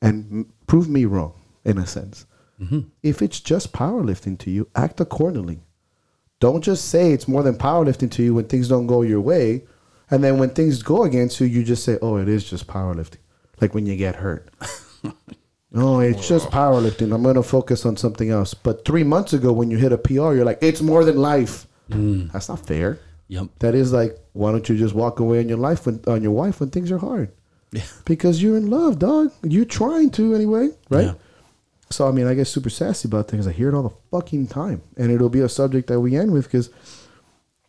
[0.01, 1.35] and prove me wrong
[1.65, 2.27] in a sense.
[2.61, 2.81] Mm-hmm.
[3.03, 5.61] If it's just powerlifting to you, act accordingly.
[6.41, 9.65] Don't just say it's more than powerlifting to you when things don't go your way,
[10.11, 13.19] and then when things go against you, you just say, "Oh, it is just powerlifting."
[13.61, 14.51] Like when you get hurt.
[15.03, 15.15] no,
[15.75, 17.15] oh, it's just powerlifting.
[17.15, 18.55] I'm gonna focus on something else.
[18.55, 21.67] But three months ago, when you hit a PR, you're like, "It's more than life."
[21.91, 22.33] Mm.
[22.33, 22.99] That's not fair.
[23.29, 23.47] Yep.
[23.61, 26.33] That is like, why don't you just walk away on your life when, on your
[26.33, 27.33] wife when things are hard?
[27.71, 27.83] Yeah.
[28.05, 29.33] Because you're in love, dog.
[29.43, 31.07] You're trying to anyway, right?
[31.07, 31.15] Yeah.
[31.91, 33.47] So I mean, I get super sassy about things.
[33.47, 36.33] I hear it all the fucking time, and it'll be a subject that we end
[36.33, 36.71] with because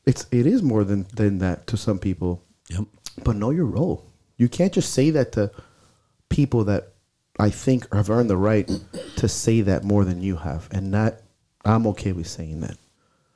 [0.06, 2.44] it's it is more than than that to some people.
[2.70, 2.86] Yep.
[3.24, 4.10] But know your role.
[4.38, 5.52] You can't just say that to
[6.30, 6.94] people that
[7.40, 8.70] I think have earned the right
[9.18, 11.24] to say that more than you have, and that
[11.66, 12.78] I'm okay with saying that.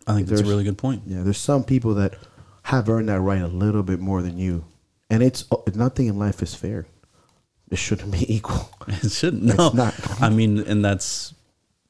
[0.05, 1.03] I think that's a really good point.
[1.05, 2.15] Yeah, there's some people that
[2.67, 4.63] have earned that right a little bit more than you,
[5.09, 6.85] and it's nothing in life is fair.
[7.69, 8.69] It shouldn't be equal.
[8.87, 9.49] It shouldn't.
[9.49, 9.69] It's No.
[9.71, 9.93] not.
[10.21, 11.33] I mean, and that's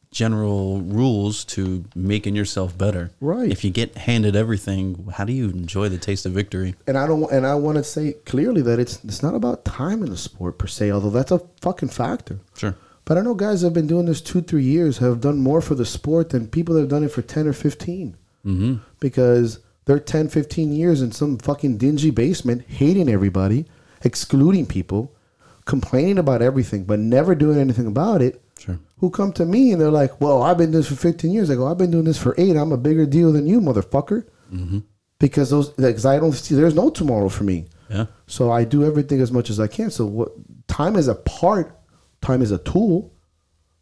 [0.09, 3.11] general rules to making yourself better.
[3.19, 3.51] Right.
[3.51, 6.75] If you get handed everything, how do you enjoy the taste of victory?
[6.87, 7.29] And I don't.
[7.31, 10.57] And I want to say clearly that it's it's not about time in the sport
[10.57, 12.39] per se, although that's a fucking factor.
[12.55, 12.75] Sure.
[13.05, 15.61] But I know guys that have been doing this two, three years have done more
[15.61, 18.17] for the sport than people that have done it for 10 or 15.
[18.45, 18.75] Mm-hmm.
[18.99, 23.65] Because they're 10, 15 years in some fucking dingy basement, hating everybody,
[24.03, 25.15] excluding people,
[25.63, 28.41] complaining about everything, but never doing anything about it.
[28.59, 28.77] Sure.
[28.97, 31.49] Who come to me and they're like, well, I've been doing this for 15 years.
[31.49, 32.57] I go, I've been doing this for eight.
[32.57, 34.27] I'm a bigger deal than you, motherfucker.
[34.51, 34.79] Mm-hmm.
[35.19, 37.67] Because those, because I don't see, there's no tomorrow for me.
[37.89, 38.07] Yeah.
[38.25, 39.89] So I do everything as much as I can.
[39.89, 40.33] So what
[40.67, 41.79] time is a part,
[42.21, 43.13] time is a tool,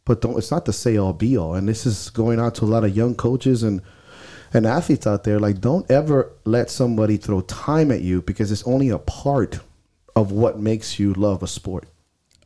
[0.05, 1.55] but don't it's not the say all be all.
[1.55, 3.81] And this is going out to a lot of young coaches and
[4.55, 5.39] and athletes out there.
[5.39, 9.59] Like don't ever let somebody throw time at you because it's only a part
[10.15, 11.85] of what makes you love a sport.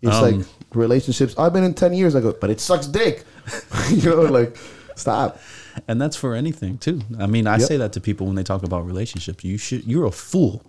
[0.01, 1.35] It's Um, like relationships.
[1.37, 2.15] I've been in ten years.
[2.15, 3.23] I go, but it sucks dick.
[3.89, 4.57] you know, like
[4.95, 5.39] stop.
[5.87, 7.01] And that's for anything too.
[7.19, 7.67] I mean, I Yep.
[7.67, 9.43] say that to people when they talk about relationships.
[9.43, 10.63] You should you're a fool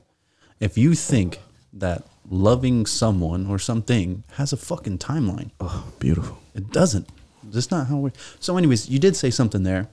[0.61, 1.41] if you think
[1.73, 5.51] that loving someone or something has a fucking timeline.
[5.61, 6.39] Oh, beautiful.
[6.55, 7.09] It doesn't.
[7.45, 8.11] That's not how we
[8.41, 9.89] So anyways, you did say something there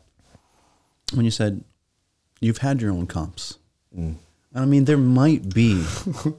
[1.14, 1.64] when you said
[2.42, 3.58] you've had your own comps.
[3.98, 4.16] Mm.
[4.56, 5.86] I mean, there might be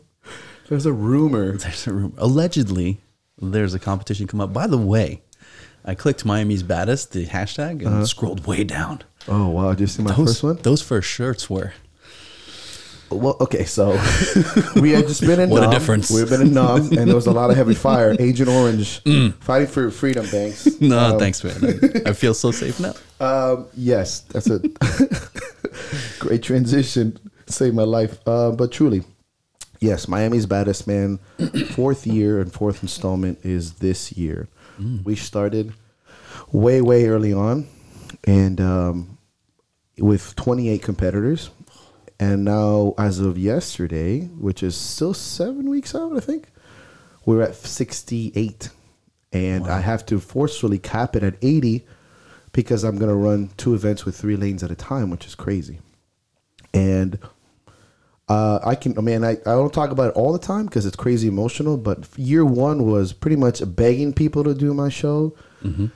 [0.69, 1.53] There's a rumor.
[1.59, 2.15] there's a rumor.
[2.19, 3.01] Allegedly,
[3.41, 4.53] there's a competition come up.
[4.53, 5.23] By the way,
[5.85, 9.03] I clicked Miami's baddest, the hashtag, and scrolled way down.
[9.27, 9.71] Oh wow!
[9.71, 10.57] Did you see my Those, first one?
[10.63, 11.73] those first shirts were.
[13.11, 13.93] Well, okay, so
[14.77, 15.71] we had just been in What a Nam.
[15.71, 16.11] difference.
[16.11, 18.15] We've been in Nam, and there was a lot of heavy fire.
[18.19, 19.01] Agent Orange
[19.41, 20.27] fighting for freedom.
[20.27, 20.81] Mm.
[20.83, 22.03] No, Um, thanks, man.
[22.05, 22.93] I feel so safe now.
[23.21, 24.61] Um, yes, that's a
[26.19, 27.19] great transition.
[27.47, 28.19] Saved my life.
[28.27, 29.05] Uh, but truly,
[29.81, 31.19] yes, Miami's baddest man.
[31.73, 34.49] Fourth year and fourth installment is this year.
[35.03, 35.73] We started
[36.53, 37.67] way, way early on,
[38.25, 39.19] and um,
[39.99, 41.51] with 28 competitors.
[42.21, 46.49] And now, as of yesterday, which is still seven weeks out, I think,
[47.25, 48.71] we're at 68,
[49.33, 51.87] and I have to forcefully cap it at 80
[52.63, 55.79] because I'm gonna run two events with three lanes at a time, which is crazy.
[56.75, 57.19] And
[58.29, 60.85] uh, I can, I mean, I, I don't talk about it all the time because
[60.85, 61.77] it's crazy emotional.
[61.77, 65.35] But year one was pretty much begging people to do my show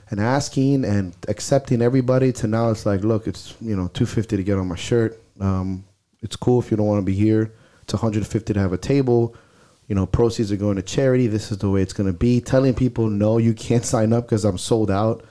[0.09, 2.31] and asking and accepting everybody.
[2.33, 5.21] To now, it's like, look, it's you know, two fifty to get on my shirt.
[5.39, 5.83] Um,
[6.21, 7.53] it's cool if you don't want to be here.
[7.81, 9.35] It's one hundred fifty to have a table.
[9.87, 11.27] You know, proceeds are going to charity.
[11.27, 12.39] This is the way it's going to be.
[12.39, 15.25] Telling people no, you can't sign up because I'm sold out.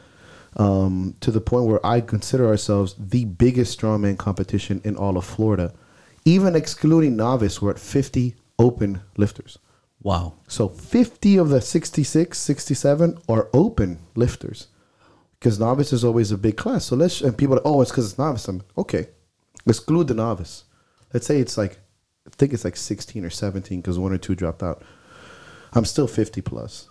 [0.57, 5.25] Um, to the point where I consider ourselves the biggest strongman competition in all of
[5.25, 5.73] Florida.
[6.27, 9.59] Even excluding novice, we're at 50 open lifters.
[10.03, 10.35] Wow.
[10.49, 14.69] So 50 of the 66, 67 are open lifters.
[15.39, 16.87] Because novice is always a big class.
[16.87, 18.47] So let's, and people are, oh, it's because it's novice.
[18.47, 19.09] I'm okay.
[19.67, 20.65] Exclude the novice.
[21.13, 21.79] Let's say it's like,
[22.27, 24.83] I think it's like 16 or 17 because one or two dropped out.
[25.73, 26.89] I'm still 50 plus.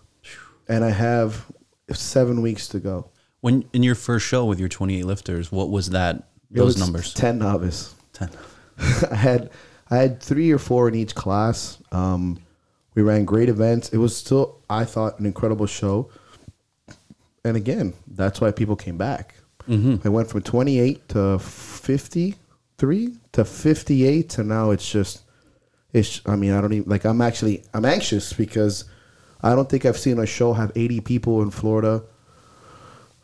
[0.68, 1.46] And I have
[1.92, 3.10] seven weeks to go.
[3.42, 6.16] When in your first show with your 28 lifters, what was that?
[6.16, 6.24] It
[6.58, 7.14] Those was numbers.
[7.14, 7.96] 10 novice.
[8.14, 8.30] 10.
[9.12, 9.50] I had
[9.90, 11.78] I had three or four in each class.
[11.92, 12.40] Um,
[12.96, 13.90] we ran great events.
[13.90, 16.10] It was still, I thought, an incredible show.
[17.44, 19.36] And again, that's why people came back.
[20.06, 25.22] I went from 28 to 53 to 58 to now it's just,
[25.94, 26.22] it's.
[26.26, 27.06] I mean, I don't even like.
[27.06, 28.86] I'm actually I'm anxious because
[29.42, 32.04] I don't think I've seen a show have 80 people in Florida.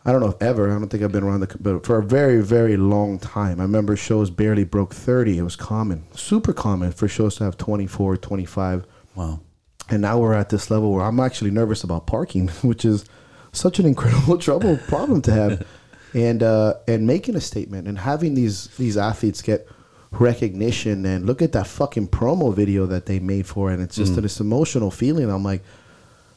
[0.07, 0.69] I don't know if ever.
[0.69, 3.59] I don't think I've been around the but for a very very long time.
[3.59, 5.37] I remember shows barely broke 30.
[5.37, 8.85] It was common, super common for shows to have 24, 25.
[9.15, 9.41] Wow.
[9.89, 13.03] And now we're at this level where I'm actually nervous about parking, which is
[13.51, 15.67] such an incredible trouble problem to have.
[16.13, 19.67] And uh, and making a statement and having these these athletes get
[20.11, 23.73] recognition and look at that fucking promo video that they made for it.
[23.73, 25.29] And it's just this emotional feeling.
[25.29, 25.63] I'm like,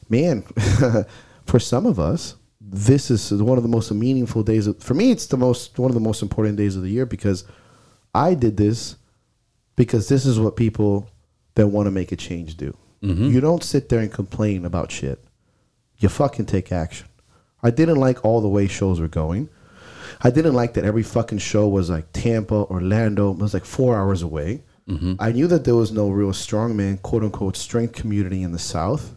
[0.09, 0.43] man,
[1.47, 2.35] for some of us,
[2.73, 4.67] this is one of the most meaningful days.
[4.67, 7.05] Of, for me, it's the most one of the most important days of the year
[7.05, 7.45] because
[8.15, 8.97] I did this
[9.77, 11.09] because this is what people
[11.55, 12.77] that want to make a change do.
[13.03, 13.31] Mm-hmm.
[13.31, 15.25] You don't sit there and complain about shit.
[15.99, 17.09] You fucking take action.
[17.63, 19.49] I didn't like all the way shows were going.
[20.23, 23.33] I didn't like that every fucking show was like Tampa, Orlando.
[23.33, 24.63] It was like four hours away.
[24.89, 25.15] Mm-hmm.
[25.19, 29.17] I knew that there was no real strongman, quote unquote, strength community in the South.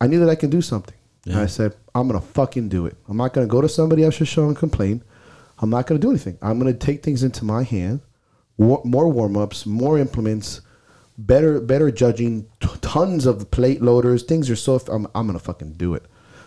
[0.00, 0.94] I knew that I could do something.
[1.26, 2.96] And I said, I'm gonna fucking do it.
[3.08, 5.02] I'm not gonna go to somebody else's show and complain.
[5.58, 6.38] I'm not gonna do anything.
[6.40, 8.00] I'm gonna take things into my hand.
[8.56, 10.60] War- more warm ups, more implements,
[11.18, 14.22] better better judging, t- tons of plate loaders.
[14.22, 14.76] Things are so.
[14.76, 16.04] F- I'm I'm gonna fucking do it.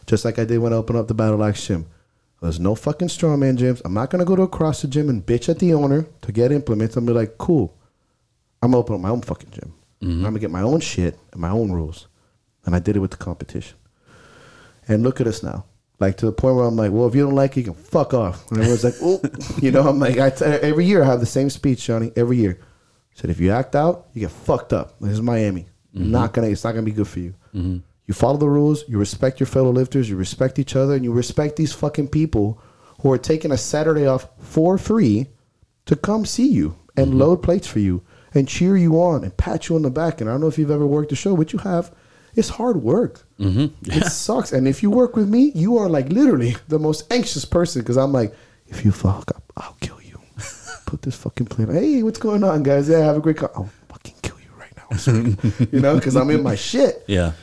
[0.07, 1.86] Just like I did when I opened up the Battle Axe gym.
[2.41, 3.82] There's no fucking strongman gyms.
[3.86, 6.51] I'm not gonna go to a CrossFit gym and bitch at the owner to get
[6.51, 6.97] implements.
[6.97, 7.78] I'm be like, cool.
[8.61, 9.74] I'm gonna open up my own fucking gym.
[10.01, 10.17] Mm-hmm.
[10.17, 12.07] I'm gonna get my own shit and my own rules.
[12.65, 13.78] And I did it with the competition.
[14.88, 15.65] And look at us now.
[15.99, 17.81] Like to the point where I'm like, well, if you don't like it, you can
[17.81, 18.49] fuck off.
[18.51, 19.21] And everyone's like, oh,
[19.61, 22.11] you know, I'm like, I t- every year I have the same speech, Johnny.
[22.15, 22.65] Every year, I
[23.13, 24.99] said if you act out, you get fucked up.
[24.99, 25.67] This is Miami.
[25.95, 26.11] Mm-hmm.
[26.11, 27.36] Not gonna, it's not gonna be good for you.
[27.53, 27.77] Mm-hmm.
[28.07, 28.84] You follow the rules.
[28.89, 30.09] You respect your fellow lifters.
[30.09, 32.61] You respect each other, and you respect these fucking people
[33.01, 35.27] who are taking a Saturday off for free
[35.86, 37.19] to come see you and mm-hmm.
[37.19, 38.03] load plates for you
[38.34, 40.19] and cheer you on and pat you on the back.
[40.19, 41.93] And I don't know if you've ever worked a show, but you have.
[42.36, 43.21] It's hard work.
[43.39, 44.51] It sucks.
[44.53, 47.97] And if you work with me, you are like literally the most anxious person because
[47.97, 48.34] I'm like,
[48.67, 50.19] if you fuck up, I'll kill you.
[50.86, 51.69] Put this fucking plate.
[51.69, 51.75] on.
[51.75, 52.89] Hey, what's going on, guys?
[52.89, 53.38] Yeah, have a great.
[53.38, 55.65] Co- I'll fucking kill you right now.
[55.71, 57.03] You know, because I'm in my shit.
[57.07, 57.34] Yeah.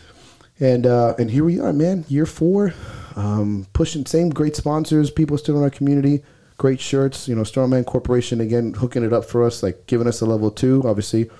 [0.58, 2.04] And uh, and here we are, man.
[2.08, 2.74] Year four,
[3.16, 6.22] um, pushing same great sponsors, people still in our community,
[6.58, 7.28] great shirts.
[7.28, 10.50] You know, Strongman Corporation again hooking it up for us, like giving us a level
[10.50, 10.82] two.
[10.84, 11.30] Obviously,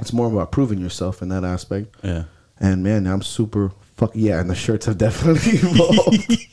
[0.00, 1.94] it's more about proving yourself in that aspect.
[2.02, 2.24] Yeah.
[2.60, 6.46] And man, I'm super fuck yeah, and the shirts have definitely evolved.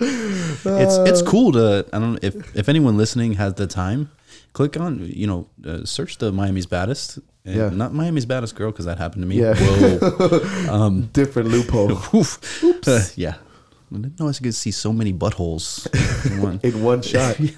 [0.00, 4.10] it's it's cool to I don't know if if anyone listening has the time,
[4.52, 7.18] click on you know uh, search the Miami's baddest.
[7.44, 7.70] And Yeah.
[7.70, 9.36] Not Miami's baddest girl because that happened to me.
[9.40, 9.54] Yeah.
[9.56, 10.90] Whoa.
[11.12, 12.62] Different loophole Oof.
[12.86, 13.36] Uh, yeah.
[13.90, 15.86] I didn't know I could see so many buttholes.
[16.30, 16.60] in one.
[16.62, 17.40] in one shot.
[17.40, 17.52] yeah.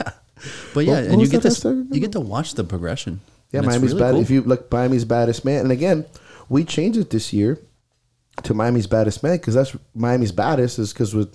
[0.72, 1.94] But yeah, and you get the to rest of it?
[1.94, 3.20] you get to watch the progression.
[3.52, 4.12] Yeah, Miami's really bad.
[4.12, 4.20] cool.
[4.22, 6.06] If you look, Miami's baddest man, and again,
[6.48, 7.58] we changed it this year
[8.44, 11.34] to Miami's baddest man because that's Miami's baddest is because with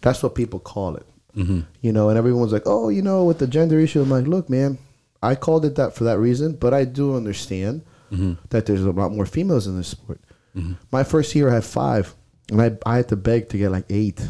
[0.00, 1.06] that's what people call it.
[1.36, 1.60] Mm-hmm.
[1.80, 4.48] You know, and everyone's like, oh, you know, with the gender issue, I'm like, look,
[4.48, 4.78] man,
[5.22, 7.82] I called it that for that reason, but I do understand
[8.12, 8.34] Mm-hmm.
[8.50, 10.20] that there's a lot more females in this sport.
[10.92, 12.14] My first year, I had five,
[12.48, 14.20] and I I had to beg to get like eight,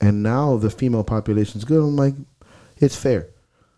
[0.00, 1.82] and now the female population's good.
[1.82, 2.14] I'm like,
[2.78, 3.28] it's fair.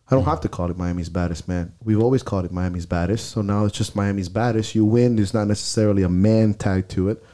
[0.09, 1.73] I don't have to call it Miami's baddest man.
[1.83, 3.31] We've always called it Miami's baddest.
[3.31, 4.77] So now it's just Miami's baddest.
[4.77, 5.17] You win.
[5.17, 7.25] There's not necessarily a man tag to it.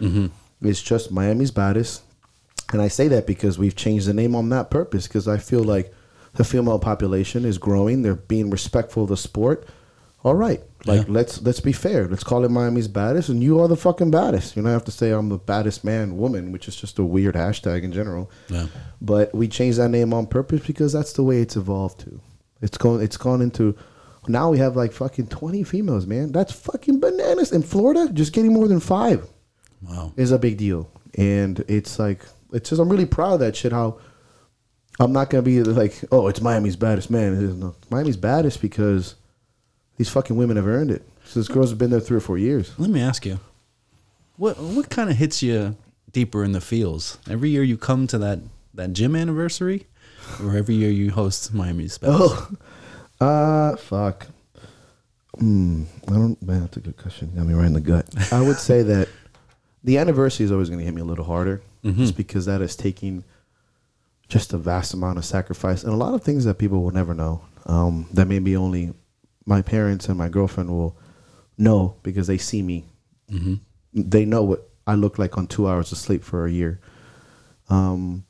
[0.63, 2.03] It's just Miami's baddest.
[2.73, 5.63] And I say that because we've changed the name on that purpose because I feel
[5.63, 5.93] like
[6.35, 8.03] the female population is growing.
[8.03, 9.67] They're being respectful of the sport.
[10.25, 10.63] All right.
[10.87, 11.13] Like Yeah.
[11.13, 12.07] let's let's be fair.
[12.09, 14.57] Let's call it Miami's baddest and you are the fucking baddest.
[14.57, 17.35] You don't have to say I'm the baddest man, woman, which is just a weird
[17.35, 18.31] hashtag in general.
[18.49, 18.67] Yeah.
[19.01, 22.21] But we changed that name on purpose because that's the way it's evolved to.
[22.63, 23.77] It's gone it's gone into
[24.29, 26.31] now we have like fucking twenty females, man.
[26.33, 27.51] That's fucking bananas.
[27.53, 29.29] In Florida, just getting more than five
[29.83, 30.13] Wow.
[30.17, 30.91] is a big deal.
[31.17, 33.99] And it's like it's just I'm really proud of that shit how
[35.01, 37.35] I'm not gonna be like, oh, it's Miami's baddest man.
[37.35, 39.15] It is no Miami's baddest because
[39.97, 41.03] these fucking women have earned it.
[41.25, 42.73] So this girls have been there three or four years.
[42.79, 43.41] Let me ask you,
[44.37, 45.77] what what kind of hits you
[46.11, 47.19] deeper in the feels?
[47.29, 48.41] Every year you come to that
[48.75, 49.87] that gym anniversary,
[50.43, 52.13] or every year you host Miami's Best?
[52.13, 52.51] Oh,
[53.21, 54.27] uh, fuck.
[55.39, 55.85] Hmm.
[56.09, 56.43] I don't.
[56.43, 57.33] Man, that's a good question.
[57.35, 58.07] Got me right in the gut.
[58.33, 59.09] I would say that
[59.85, 61.63] the anniversary is always going to hit me a little harder,
[61.97, 63.25] just because that is taking
[64.29, 67.13] just a vast amount of sacrifice and a lot of things that people will never
[67.15, 67.43] know.
[67.67, 68.93] Um, that maybe only
[69.47, 70.97] my parents and my girlfriend will
[71.59, 72.85] know because they see me.
[73.93, 76.81] They know what I look like on two hours of sleep for a year.
[77.69, 78.25] Um,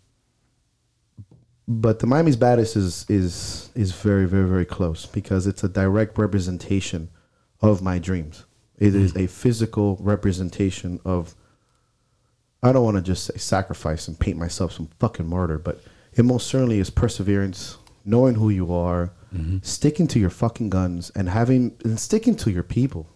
[1.69, 6.19] but the Miami's baddest is is is very very very close because it's a direct
[6.19, 7.09] representation
[7.61, 8.45] of my dreams.
[8.79, 11.35] It is a physical representation of.
[12.63, 15.81] I don't want to just say sacrifice and paint myself some fucking martyr, but
[16.15, 19.59] it most certainly is perseverance, knowing who you are, mm-hmm.
[19.63, 23.09] sticking to your fucking guns, and having and sticking to your people.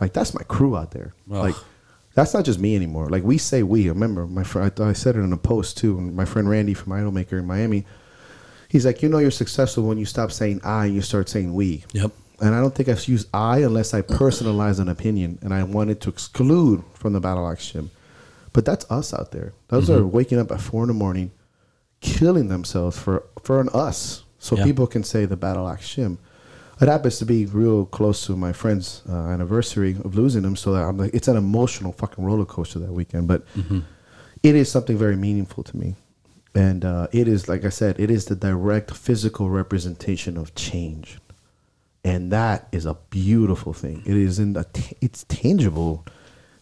[0.00, 1.14] Like that's my crew out there.
[1.30, 1.36] Ugh.
[1.36, 1.54] Like
[2.14, 3.08] that's not just me anymore.
[3.08, 3.88] Like we say we.
[3.88, 4.72] Remember, my friend.
[4.80, 5.96] I said it in a post too.
[5.98, 7.86] And my friend Randy from Idolmaker in Miami.
[8.68, 11.54] He's like, you know, you're successful when you stop saying I and you start saying
[11.54, 11.84] we.
[11.92, 12.12] Yep.
[12.40, 16.00] And I don't think I've used I unless I personalize an opinion and I wanted
[16.02, 17.90] to exclude from the Battle gym.
[18.52, 19.52] But that's us out there.
[19.68, 21.30] Those are waking up at four in the morning,
[22.00, 24.64] killing themselves for for an us, so Yeah.
[24.64, 26.18] people can say the Battle Axe gym.
[26.80, 30.72] It happens to be real close to my friend's uh, anniversary of losing him, so
[30.72, 33.26] that I'm like, it's an emotional fucking roller coaster that weekend.
[33.26, 33.44] But
[34.42, 35.96] it is something very meaningful to me,
[36.54, 41.18] and uh, it is like I said, it is the direct physical representation of change,
[42.04, 44.02] and that is a beautiful thing.
[44.06, 46.06] It is in the t- it's tangible.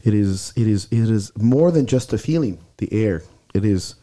[0.06, 2.60] It is it is it is more than just a feeling.
[2.76, 3.24] The air.
[3.52, 3.96] It is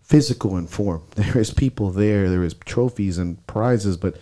[0.00, 1.02] physical in form.
[1.16, 2.30] There is people there.
[2.30, 4.16] There is trophies and prizes, but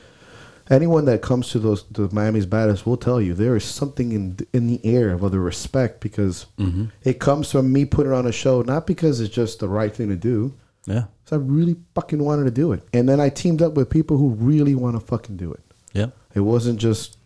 [0.71, 4.39] anyone that comes to those the Miami's baddest will tell you there is something in
[4.55, 6.87] in the air of other respect because mm-hmm.
[7.05, 10.09] it comes from me putting on a show, not because it's just the right thing
[10.09, 10.55] to do.
[10.87, 11.05] Yeah.
[11.27, 14.17] So I really fucking wanted to do it, and then I teamed up with people
[14.17, 15.61] who really want to fucking do it.
[15.93, 16.07] Yeah.
[16.35, 17.19] It wasn't just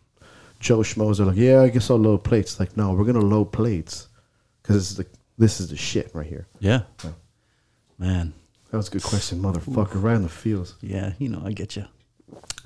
[0.60, 2.60] Joe Schmoes are like, yeah, I guess I'll load plates.
[2.60, 4.08] Like, no, we're gonna load plates
[4.62, 5.06] because this is the
[5.38, 6.46] this is the shit right here.
[6.60, 6.82] Yeah.
[7.98, 8.34] Man.
[8.70, 10.00] That was a good question, motherfucker.
[10.00, 10.76] Right in the feels.
[10.80, 11.14] Yeah.
[11.18, 11.86] You know, I get you.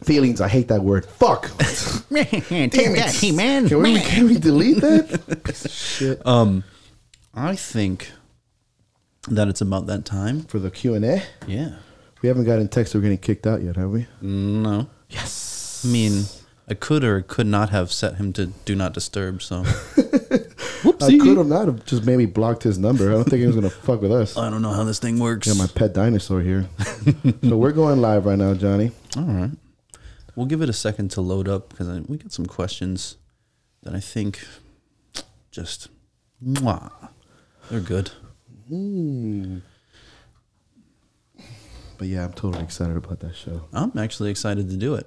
[0.02, 0.40] Feelings.
[0.42, 1.06] I hate that word.
[1.06, 1.44] Fuck.
[1.58, 3.68] Take that, He-Man.
[3.68, 5.54] Can we, can we delete that?
[5.70, 6.24] Shit.
[6.26, 6.62] Um,
[7.32, 8.10] I think
[9.28, 10.42] that it's about that time.
[10.42, 11.76] For the Q and A, Yeah.
[12.20, 12.94] we haven't gotten text.
[12.94, 14.06] We're getting kicked out yet, have we?
[14.20, 14.88] No.
[15.08, 15.82] Yes.
[15.86, 16.24] I mean,
[16.68, 19.42] I could or could not have set him to do not disturb.
[19.42, 19.64] So
[21.00, 23.10] I could have not have just maybe blocked his number.
[23.10, 24.36] I don't think he was gonna fuck with us.
[24.36, 25.46] I don't know how this thing works.
[25.46, 26.66] Got my pet dinosaur here.
[27.42, 28.92] so we're going live right now, Johnny.
[29.16, 29.50] All right.
[30.36, 33.16] We'll give it a second to load up because we got some questions
[33.82, 34.44] that I think
[35.50, 35.88] just
[36.44, 36.90] mwah,
[37.70, 38.10] they're good.
[38.68, 39.58] Hmm.
[41.98, 43.68] But yeah, I'm totally excited about that show.
[43.72, 45.06] I'm actually excited to do it.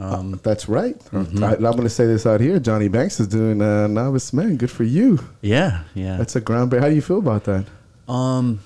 [0.00, 0.96] Um, That's right.
[1.12, 2.58] I, am going to say this out here.
[2.58, 4.56] Johnny Banks is doing uh, Novice Man.
[4.56, 5.18] Good for you.
[5.42, 6.16] yeah, yeah.
[6.16, 6.80] That's a groundbreak.
[6.80, 7.66] How do you feel about that?
[8.08, 8.60] Um,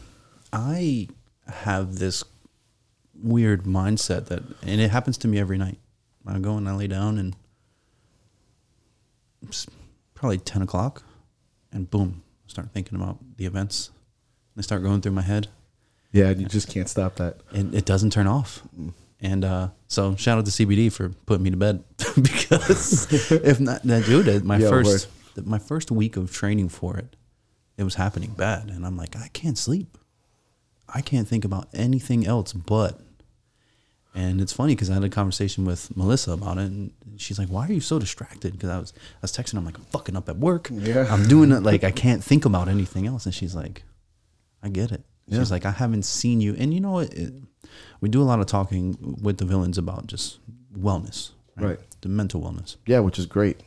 [0.53, 1.09] I
[1.49, 2.23] have this
[3.21, 5.79] weird mindset that, and it happens to me every night.
[6.27, 7.37] I go and I lay down, and
[9.43, 9.67] it's
[10.15, 11.03] probably ten o'clock,
[11.73, 13.91] and boom, I start thinking about the events.
[14.57, 15.49] They start going through my head,
[16.13, 17.39] Yeah, you just can't stop that.
[17.53, 18.63] and it doesn't turn off.
[19.25, 21.83] And uh, so, shout out to CBD for putting me to bed
[22.15, 25.09] because if not, that dude, my Yeah, first,
[25.43, 27.17] my first week of training for it,
[27.79, 29.97] it was happening bad, and I'm like, I can't sleep.
[30.87, 33.01] I can't think about anything else but.
[34.15, 37.49] And it's funny because I had a conversation with Melissa about it, and she's like,
[37.49, 40.17] "Why are you so distracted?" Because I was, I was texting, I'm like, "I'm fucking
[40.17, 40.69] up at work.
[40.71, 41.07] Yeah.
[41.11, 43.85] I'm doing it like I can't think about anything else." And she's like,
[44.63, 45.39] "I get it." Yeah.
[45.39, 47.13] She's like, "I haven't seen you," and you know what?
[47.15, 47.33] It,
[48.01, 50.39] we do a lot of talking with the villains about just
[50.79, 51.79] wellness, Right.
[52.03, 53.63] The mental wellness, Yeah, which is great.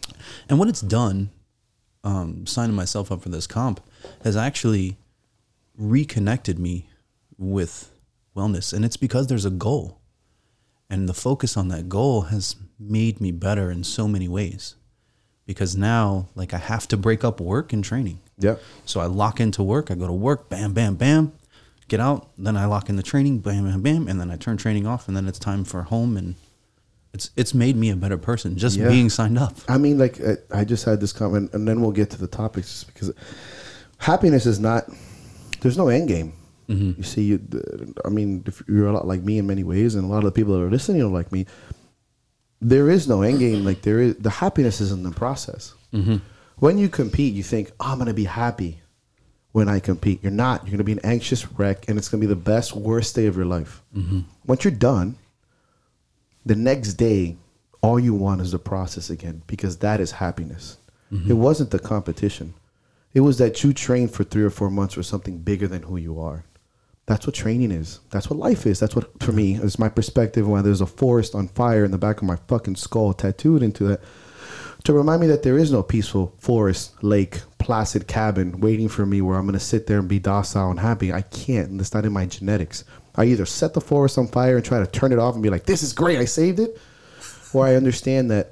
[0.50, 1.32] and what it's done
[2.04, 3.80] um, signing myself up for this comp
[4.24, 4.98] has actually
[5.78, 6.88] reconnected me
[7.38, 7.92] with
[8.36, 10.00] wellness, and it's because there's a goal,
[10.90, 14.76] and the focus on that goal has made me better in so many ways.
[15.46, 18.20] Because now, like, I have to break up work and training.
[18.38, 18.58] Yeah.
[18.86, 19.90] So I lock into work.
[19.90, 21.32] I go to work, bam, bam, bam,
[21.88, 22.30] get out.
[22.38, 25.08] Then I lock in the training, bam, bam, bam, and then I turn training off,
[25.08, 26.18] and then it's time for home.
[26.18, 26.36] And
[27.14, 28.90] it's it's made me a better person just Yeah.
[28.90, 29.56] being signed up.
[29.68, 32.28] I mean, like uh, I just had this comment, and then we'll get to the
[32.28, 33.12] topics, just because
[33.98, 34.86] happiness is not.
[35.62, 36.34] There's no end game.
[36.68, 37.40] You see, you.
[38.04, 40.26] I mean, if you're a lot like me in many ways, and a lot of
[40.26, 41.46] the people that are listening are like me.
[42.60, 43.64] There is no end game.
[43.64, 45.74] Like there is, the happiness is in the process.
[46.58, 48.82] When you compete, you think, oh, "I'm gonna be happy."
[49.58, 50.64] When I compete, you're not.
[50.64, 53.36] You're gonna be an anxious wreck, and it's gonna be the best, worst day of
[53.36, 53.82] your life.
[53.96, 54.20] Mm-hmm.
[54.46, 55.18] Once you're done,
[56.46, 57.38] the next day,
[57.82, 60.78] all you want is the process again because that is happiness.
[61.12, 61.32] Mm-hmm.
[61.32, 62.54] It wasn't the competition.
[63.16, 65.98] It was that you trained for three or four months for something bigger than who
[65.98, 66.46] you are.
[67.08, 68.00] That's what training is.
[68.12, 68.80] That's what life is.
[68.80, 71.98] That's what, for me, is my perspective when there's a forest on fire in the
[71.98, 74.02] back of my fucking skull tattooed into that
[74.84, 79.22] to remind me that there is no peaceful forest, lake, placid cabin waiting for me
[79.22, 81.12] where I'm going to sit there and be docile and happy.
[81.12, 81.70] I can't.
[81.70, 82.84] And that's not in my genetics.
[83.16, 85.50] I either set the forest on fire and try to turn it off and be
[85.50, 86.80] like, this is great, I saved it.
[87.54, 88.52] Or I understand that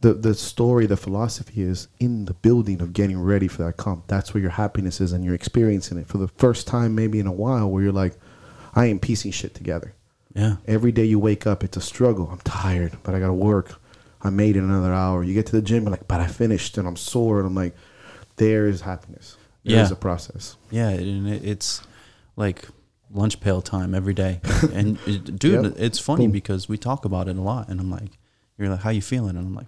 [0.00, 4.06] the, the story, the philosophy is in the building of getting ready for that comp.
[4.06, 7.26] That's where your happiness is and you're experiencing it for the first time, maybe in
[7.26, 8.14] a while, where you're like,
[8.74, 9.94] I am piecing shit together.
[10.34, 10.56] Yeah.
[10.66, 12.28] Every day you wake up, it's a struggle.
[12.30, 13.80] I'm tired, but I got to work.
[14.22, 15.22] I made it another hour.
[15.22, 17.38] You get to the gym, you're like, but I finished and I'm sore.
[17.38, 17.74] And I'm like,
[18.36, 19.36] there is happiness.
[19.64, 19.92] There is Yeah.
[19.94, 20.56] a process.
[20.70, 21.82] Yeah, and it's
[22.36, 22.66] like
[23.12, 24.40] lunch pail time every day.
[24.72, 25.74] And it, dude, Yep.
[25.78, 26.32] it's funny Boom.
[26.32, 28.18] because we talk about it a lot, and I'm like,
[28.58, 29.66] "You're like, how you feeling?" And I'm like,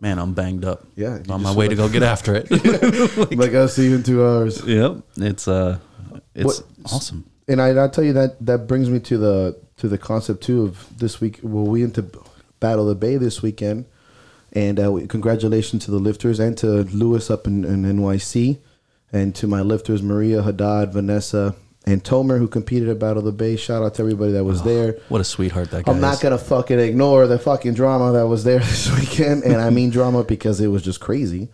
[0.00, 0.86] "Man, I'm banged up.
[0.96, 2.50] Yeah, on my way feel to go get after it."
[3.38, 4.64] like, I'll see you in two hours.
[4.64, 5.78] yep, it's uh,
[6.34, 7.24] it's What- awesome.
[7.48, 10.62] And I, I'll tell you that that brings me to the to the concept too
[10.64, 11.38] of this week.
[11.42, 12.02] Well, we into
[12.60, 13.86] Battle of the Bay this weekend,
[14.52, 18.58] and uh, we- congratulations to the lifters and to Lewis up in, in NYC,
[19.12, 21.54] and to my lifters Maria Haddad, Vanessa,
[21.86, 23.56] and Tomer who competed at Battle of the Bay.
[23.56, 24.98] Shout out to everybody that was there.
[25.08, 28.42] What a sweetheart that guy I'm not gonna fucking ignore the fucking drama that was
[28.44, 31.48] there this weekend, and I mean drama because it was just crazy,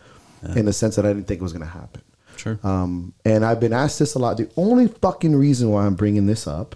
[0.57, 2.03] in the sense that I didn't think it was gonna happen.
[2.36, 2.59] Sure.
[2.64, 4.36] Um, and I've been asked this a lot.
[4.36, 6.74] The only fucking reason why I'm bringing this up,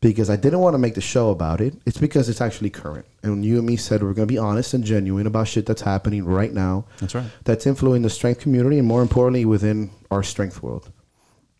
[0.00, 3.06] because I didn't want to make the show about it, it's because it's actually current.
[3.22, 5.82] And you and me said we're going to be honest and genuine about shit that's
[5.82, 6.86] happening right now.
[6.98, 7.26] That's right.
[7.44, 10.90] That's influencing the strength community and more importantly within our strength world.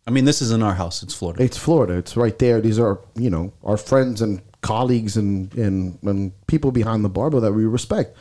[0.06, 1.02] I mean, this is in our house.
[1.02, 1.42] It's Florida.
[1.42, 1.94] It's Florida.
[1.94, 2.60] It's right there.
[2.60, 7.42] These are, you know, our friends and colleagues and, and, and people behind the barbell
[7.42, 8.16] that we respect.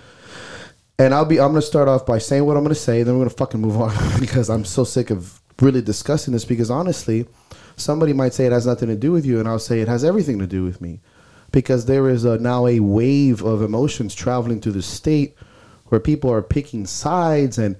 [0.97, 3.21] And I'll be I'm gonna start off by saying what I'm gonna say, then we're
[3.21, 7.25] gonna fucking move on because I'm so sick of really discussing this because honestly,
[7.79, 10.03] somebody might say it has nothing to do with you, and I'll say it has
[10.03, 11.01] everything to do with me.
[11.51, 15.35] Because there is a, now a wave of emotions traveling through the state
[15.85, 17.75] where people are picking sides and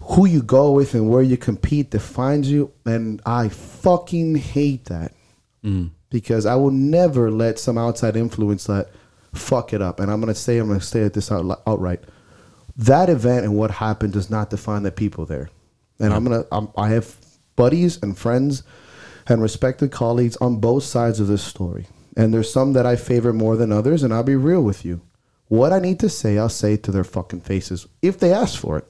[0.00, 2.70] who you go with and where you compete defines you.
[2.84, 5.14] And I fucking hate that
[5.64, 5.90] mm.
[6.10, 8.90] because I will never let some outside influence that
[9.34, 10.00] fuck it up.
[10.00, 12.00] And I'm gonna say, I'm gonna say it this out, outright.
[12.76, 15.50] That event and what happened does not define the people there.
[15.98, 17.16] And I'm gonna, I'm, I have
[17.56, 18.62] buddies and friends
[19.28, 21.86] and respected colleagues on both sides of this story.
[22.16, 24.02] And there's some that I favor more than others.
[24.02, 25.00] And I'll be real with you.
[25.48, 28.78] What I need to say, I'll say to their fucking faces if they ask for
[28.78, 28.84] it.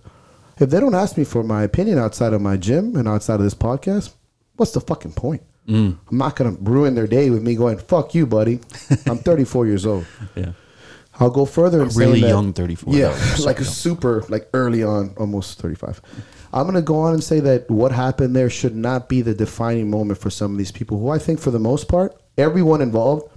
[0.58, 3.42] If they don't ask me for my opinion outside of my gym and outside of
[3.42, 4.12] this podcast,
[4.56, 5.42] what's the fucking point?
[5.68, 5.98] Mm.
[6.10, 8.58] I'm not gonna ruin their day with me going, "Fuck you, buddy."
[9.06, 10.06] I'm 34 years old.
[10.34, 10.52] yeah.
[11.20, 15.60] I'll go further and really young 34, Yeah, like a super, like early on, almost
[15.60, 16.00] 35.
[16.52, 19.90] I'm gonna go on and say that what happened there should not be the defining
[19.90, 23.30] moment for some of these people, who I think, for the most part, everyone involved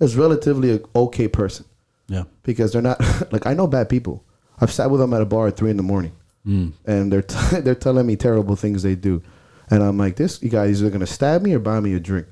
[0.00, 1.66] is relatively an okay person
[2.08, 2.24] Yeah.
[2.42, 3.00] because they're not
[3.32, 4.24] like I know bad people.
[4.60, 6.12] I've sat with them at a bar at three in the morning,
[6.46, 6.72] mm.
[6.86, 9.22] and they're t- they're telling me terrible things they do,
[9.70, 12.26] and I'm like, this you guys are gonna stab me or buy me a drink.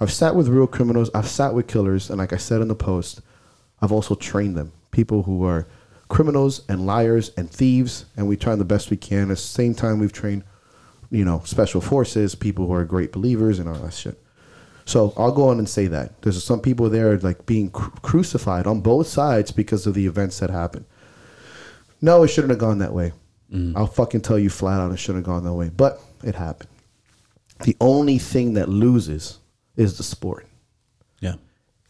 [0.00, 1.10] I've sat with real criminals.
[1.14, 3.20] I've sat with killers, and like I said in the post,
[3.82, 4.72] I've also trained them.
[4.92, 5.66] People who are
[6.08, 9.22] criminals and liars and thieves, and we try the best we can.
[9.24, 10.44] At the same time, we've trained,
[11.10, 14.20] you know, special forces, people who are great believers, and all that shit.
[14.84, 18.66] So I'll go on and say that there's some people there like being cru- crucified
[18.66, 20.86] on both sides because of the events that happened.
[22.00, 23.12] No, it shouldn't have gone that way.
[23.52, 23.76] Mm.
[23.76, 25.68] I'll fucking tell you flat out, it shouldn't have gone that way.
[25.68, 26.70] But it happened.
[27.64, 29.40] The only thing that loses
[29.76, 30.46] is the sport.
[31.20, 31.34] Yeah.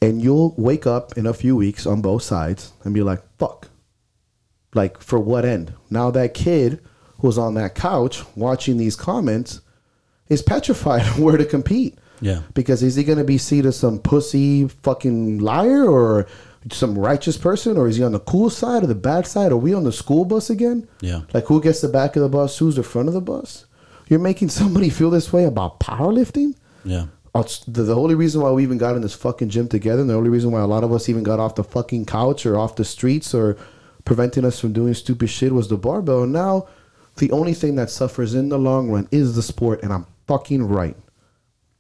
[0.01, 3.69] And you'll wake up in a few weeks on both sides and be like, fuck.
[4.75, 5.73] Like, for what end?
[5.91, 6.81] Now that kid
[7.21, 9.61] who's on that couch watching these comments
[10.29, 11.99] is petrified where to compete.
[12.21, 12.43] Yeah.
[12.55, 16.27] Because is he going to be seen as some pussy fucking liar or
[16.71, 19.53] some righteous person or is he on the cool side or the bad side?
[19.53, 20.89] Are we on the school bus again?
[21.01, 21.23] Yeah.
[21.33, 22.59] Like who gets the back of the bus?
[22.59, 23.67] Who's the front of the bus?
[24.09, 26.55] You're making somebody feel this way about powerlifting?
[26.85, 27.07] Yeah.
[27.35, 30.11] Uh, the, the only reason why we even got in this fucking gym together, and
[30.11, 32.59] the only reason why a lot of us even got off the fucking couch or
[32.59, 33.57] off the streets or
[34.09, 36.27] preventing us from doing stupid shit was the barbell.
[36.27, 36.67] Now
[37.19, 40.67] the only thing that suffers in the long run is the sport, and I'm fucking
[40.67, 40.97] right.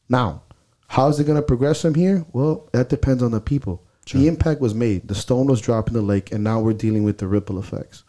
[0.09, 0.43] Now,
[0.89, 2.24] how is it going to progress from here?
[2.33, 3.83] Well, that depends on the people.
[4.12, 5.07] The impact was made.
[5.07, 8.05] The stone was dropped in the lake, and now we're dealing with the ripple effects.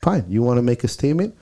[0.00, 0.24] Fine.
[0.28, 1.36] You want to make a statement?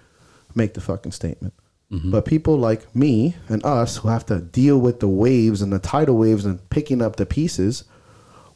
[0.54, 1.54] Make the fucking statement.
[1.92, 2.10] Mm-hmm.
[2.10, 5.78] But people like me and us who have to deal with the waves and the
[5.78, 7.84] tidal waves and picking up the pieces,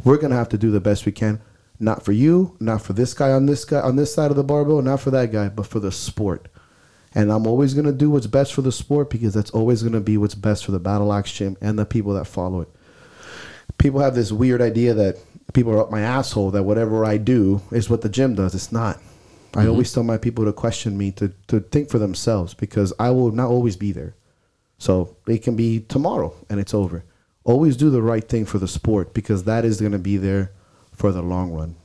[0.03, 1.41] we're gonna have to do the best we can.
[1.81, 4.45] Not for you, not for this guy on this guy on this side of the
[4.45, 6.49] barbell, not for that guy, but for the sport.
[7.15, 10.17] And I'm always gonna do what's best for the sport because that's always gonna be
[10.17, 12.69] what's best for the battle axe gym and the people that follow it.
[13.79, 15.19] People have this weird idea that
[15.53, 18.55] people are up my asshole that whatever I do is what the gym does.
[18.55, 18.99] It's not.
[19.55, 19.71] I mm-hmm.
[19.71, 23.31] always tell my people to question me to, to think for themselves because I will
[23.31, 24.15] not always be there.
[24.79, 27.05] So it can be tomorrow and it's over.
[27.45, 30.53] Always do the right thing for the sport because that is going to be there
[30.99, 31.77] for the long run.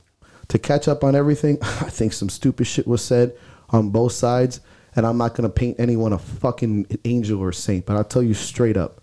[0.48, 3.34] To catch up on everything, I think some stupid shit was said
[3.70, 4.60] on both sides,
[4.94, 8.22] and I'm not going to paint anyone a fucking angel or saint, but I'll tell
[8.22, 9.00] you straight up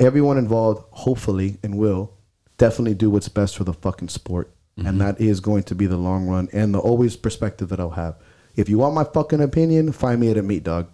[0.00, 2.12] everyone involved, hopefully, and will
[2.56, 4.52] definitely do what's best for the fucking sport.
[4.76, 4.98] And mm-hmm.
[4.98, 8.16] that is going to be the long run and the always perspective that I'll have.
[8.54, 10.88] If you want my fucking opinion, find me at a meat dog.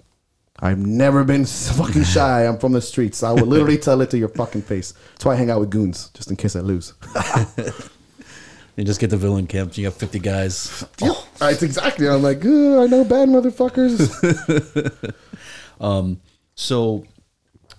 [0.58, 2.46] I've never been fucking shy.
[2.46, 3.22] I'm from the streets.
[3.22, 4.94] I will literally tell it to your fucking face.
[5.12, 6.94] That's why I hang out with goons, just in case I lose.
[8.76, 9.76] You just get the villain camp.
[9.78, 10.84] You got 50 guys.
[11.00, 11.16] Yep.
[11.38, 12.08] That's exactly.
[12.08, 15.14] I'm like, "Ugh, I know bad motherfuckers.
[15.80, 16.20] Um,
[16.54, 17.04] so,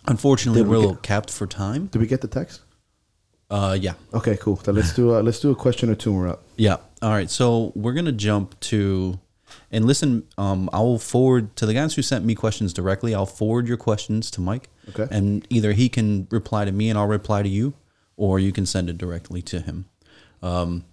[0.06, 1.88] unfortunately, we we're a get- little capped for time.
[1.88, 2.62] Did we get the text?
[3.50, 3.94] Uh, yeah.
[4.14, 4.56] Okay, cool.
[4.58, 6.44] Then let's do a, let's do a question or two and we're up.
[6.58, 6.78] Yeah.
[7.02, 7.30] All right.
[7.30, 9.20] So we're gonna jump to,
[9.72, 10.24] and listen.
[10.38, 13.14] Um, I will forward to the guys who sent me questions directly.
[13.16, 14.70] I'll forward your questions to Mike.
[14.90, 15.08] Okay.
[15.10, 17.76] And either he can reply to me and I'll reply to you,
[18.18, 19.86] or you can send it directly to him.
[20.46, 20.86] Um,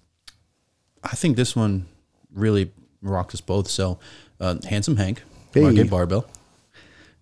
[1.04, 1.86] I think this one
[2.32, 2.72] really
[3.02, 3.68] rocks us both.
[3.68, 3.98] So,
[4.40, 5.22] uh, handsome Hank,
[5.52, 5.60] Hey.
[5.60, 6.24] Margate Barbell,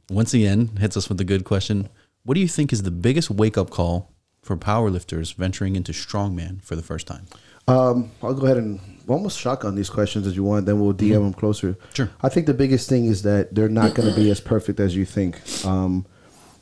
[0.08, 1.88] once again hits us with a good question.
[2.24, 4.12] What do you think is the biggest wake up call
[4.42, 7.26] for powerlifters venturing into strongman for the first time?
[7.66, 10.66] Um, I'll go ahead and almost shotgun these questions as you want.
[10.66, 11.76] Then we'll DM them closer.
[11.94, 12.10] Sure.
[12.22, 14.94] I think the biggest thing is that they're not going to be as perfect as
[14.94, 15.40] you think.
[15.64, 16.06] Um,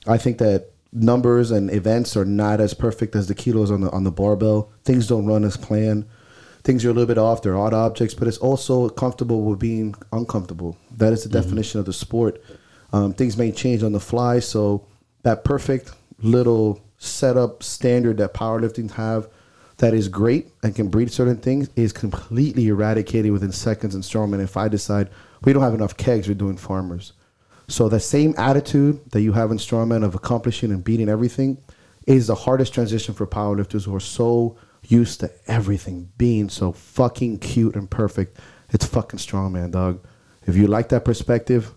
[0.07, 3.91] I think that numbers and events are not as perfect as the kilos on the
[3.91, 4.71] on the barbell.
[4.85, 6.07] Things don't run as planned.
[6.65, 7.43] Things are a little bit off.
[7.43, 10.77] They're odd objects, but it's also comfortable with being uncomfortable.
[10.97, 12.43] That is the definition of the sport.
[12.93, 14.87] Um, things may change on the fly, so
[15.23, 19.29] that perfect little setup standard that powerlifting have
[19.77, 24.43] that is great and can breed certain things is completely eradicated within seconds in strongman.
[24.43, 25.09] If I decide
[25.43, 27.13] we don't have enough kegs, we're doing farmers.
[27.69, 31.59] So the same attitude that you have in strongman of accomplishing and beating everything
[32.07, 34.57] is the hardest transition for powerlifters who are so
[34.87, 38.39] used to everything being so fucking cute and perfect.
[38.71, 40.07] It's fucking strongman, dog.
[40.47, 41.75] If you like that perspective,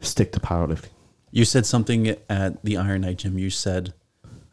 [0.00, 0.90] stick to powerlifting.
[1.32, 3.36] You said something at the Iron Knight gym.
[3.36, 3.92] You said,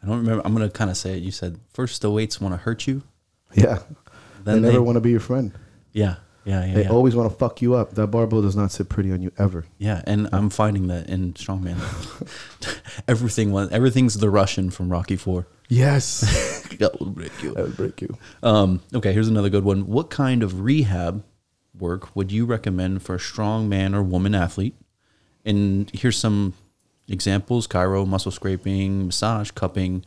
[0.02, 0.42] I don't remember.
[0.44, 1.22] I'm to kind of say it.
[1.22, 3.04] You said, first the weights want to hurt you.
[3.54, 3.78] Yeah.
[4.42, 5.52] Then they never want to be your friend.
[5.92, 6.16] Yeah.
[6.44, 6.64] Yeah.
[6.64, 6.74] Yeah.
[6.74, 6.90] They yeah.
[6.90, 7.92] always want to fuck you up.
[7.94, 9.64] That barbell does not sit pretty on you ever.
[9.78, 10.02] yeah.
[10.06, 11.78] And I'm finding that in strongman.
[13.08, 15.46] Everything was, everything's the Russian from Rocky Four.
[15.68, 16.60] Yes.
[16.78, 17.52] That will break you.
[17.52, 18.16] that would break you.
[18.42, 19.86] Um, okay, here's another good one.
[19.86, 21.22] What kind of rehab
[21.78, 24.74] work would you recommend for a strong man or woman athlete?
[25.44, 26.54] And here's some
[27.08, 30.04] examples chiro, muscle scraping, massage, cupping.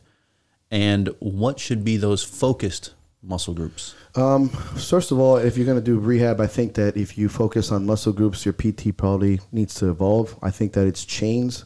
[0.72, 3.94] And what should be those focused muscle groups?
[4.16, 7.28] Um, first of all, if you're going to do rehab, I think that if you
[7.28, 10.38] focus on muscle groups, your PT probably needs to evolve.
[10.42, 11.66] I think that it's chains,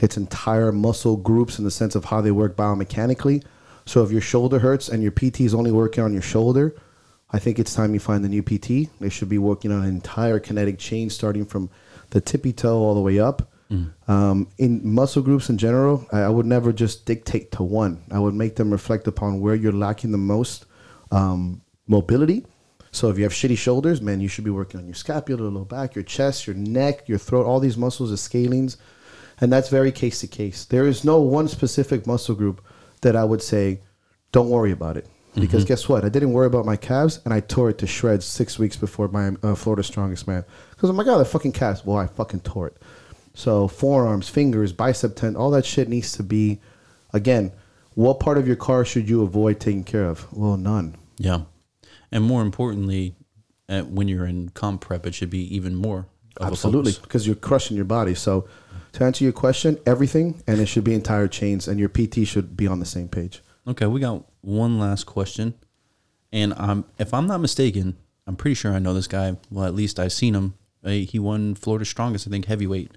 [0.00, 3.44] it's entire muscle groups in the sense of how they work biomechanically.
[3.86, 6.76] So if your shoulder hurts and your PT is only working on your shoulder,
[7.32, 8.88] I think it's time you find the new PT.
[9.00, 11.70] They should be working on an entire kinetic chain starting from
[12.10, 13.50] the tippy toe all the way up.
[14.08, 18.02] Um, in muscle groups in general, I, I would never just dictate to one.
[18.10, 20.66] I would make them reflect upon where you're lacking the most
[21.12, 22.46] um, mobility.
[22.92, 25.64] So if you have shitty shoulders, man, you should be working on your scapula, low
[25.64, 27.46] back, your chest, your neck, your throat.
[27.46, 28.76] All these muscles the scalenes,
[29.40, 30.64] and that's very case to case.
[30.64, 32.64] There is no one specific muscle group
[33.02, 33.80] that I would say,
[34.32, 35.06] don't worry about it.
[35.36, 36.04] Because guess what?
[36.04, 39.06] I didn't worry about my calves, and I tore it to shreds six weeks before
[39.06, 40.44] my uh, Florida Strongest Man.
[40.70, 41.86] Because I'm like, oh, the fucking calves.
[41.86, 42.76] Well, I fucking tore it.
[43.34, 46.58] So forearms, fingers, bicep tent, all that shit needs to be.
[47.12, 47.52] Again,
[47.94, 50.26] what part of your car should you avoid taking care of?
[50.32, 50.96] Well, none.
[51.16, 51.42] Yeah,
[52.12, 53.14] and more importantly,
[53.68, 56.06] uh, when you're in comp prep, it should be even more.
[56.40, 58.14] Absolutely, because you're crushing your body.
[58.14, 58.48] So,
[58.92, 62.56] to answer your question, everything, and it should be entire chains, and your PT should
[62.56, 63.42] be on the same page.
[63.66, 65.54] Okay, we got one last question,
[66.32, 67.96] and um, if I'm not mistaken,
[68.26, 69.36] I'm pretty sure I know this guy.
[69.50, 70.54] Well, at least I've seen him.
[70.84, 72.92] Uh, he won Florida Strongest, I think, heavyweight.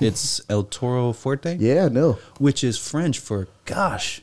[0.00, 4.22] It's El Toro Fuerte, Yeah, no, which is French for gosh.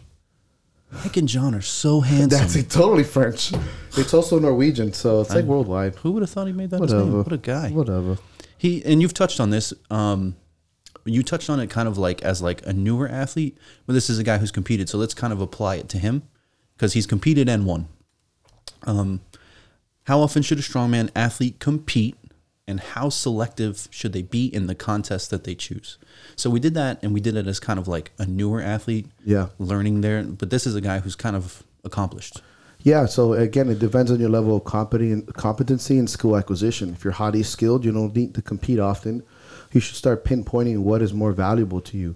[1.04, 2.30] Mike and John are so handsome.
[2.30, 3.54] that's like, totally French.
[3.98, 5.96] It's also Norwegian, so it's like worldwide.
[5.96, 7.02] Who would have thought he made that his name?
[7.02, 7.18] Whatever.
[7.24, 7.70] What a guy.
[7.70, 8.18] Whatever.
[8.58, 9.74] He and you've touched on this.
[9.90, 10.36] Um,
[11.06, 14.18] you touched on it kind of like as like a newer athlete, but this is
[14.20, 14.90] a guy who's competed.
[14.90, 16.24] So let's kind of apply it to him
[16.76, 17.88] because he's competed and won.
[18.84, 19.22] Um,
[20.04, 22.16] how often should a strongman athlete compete,
[22.68, 25.98] and how selective should they be in the contest that they choose?
[26.36, 29.08] So we did that, and we did it as kind of like a newer athlete,
[29.24, 29.48] Yeah.
[29.60, 30.24] learning there.
[30.24, 32.42] But this is a guy who's kind of accomplished.
[32.82, 36.90] Yeah, so again, it depends on your level of competency and skill acquisition.
[36.90, 39.24] If you're highly skilled, you don't need to compete often.
[39.72, 42.16] You should start pinpointing what is more valuable to you.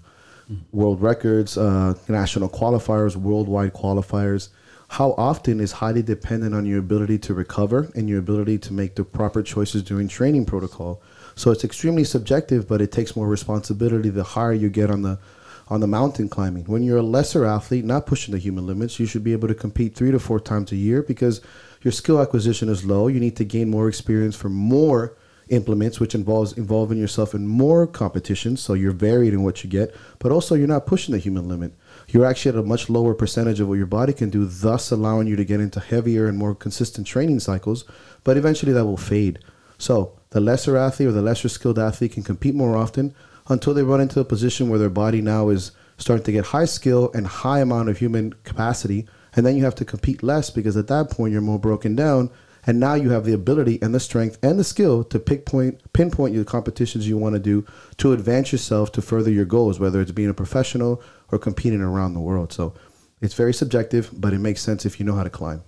[0.72, 4.50] World records, uh, national qualifiers, worldwide qualifiers.
[4.90, 8.96] How often is highly dependent on your ability to recover and your ability to make
[8.96, 11.02] the proper choices during training protocol.
[11.36, 15.20] So it's extremely subjective, but it takes more responsibility the higher you get on the
[15.68, 16.66] on the mountain climbing.
[16.66, 19.54] When you're a lesser athlete, not pushing the human limits, you should be able to
[19.54, 21.42] compete three to four times a year because
[21.84, 23.08] your skill acquisition is low.
[23.08, 25.16] You need to gain more experience for more
[25.50, 28.62] implements, which involves involving yourself in more competitions.
[28.62, 31.74] So you're varied in what you get, but also you're not pushing the human limit.
[32.12, 35.28] You're actually at a much lower percentage of what your body can do, thus allowing
[35.28, 37.86] you to get into heavier and more consistent training cycles.
[38.24, 39.40] But eventually that will fade.
[39.78, 43.14] So the lesser athlete or the lesser skilled athlete can compete more often
[43.48, 46.66] until they run into a position where their body now is starting to get high
[46.66, 49.08] skill and high amount of human capacity.
[49.36, 52.32] And then you have to compete less because at that point you're more broken down.
[52.68, 55.82] And now you have the ability and the strength and the skill to pick point,
[55.94, 57.66] pinpoint your competitions you want to do
[57.98, 61.02] to advance yourself to further your goals, whether it's being a professional
[61.32, 62.52] or competing around the world.
[62.54, 62.74] So
[63.22, 65.64] it's very subjective, but it makes sense if you know how to climb.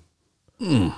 [0.60, 0.96] Wow.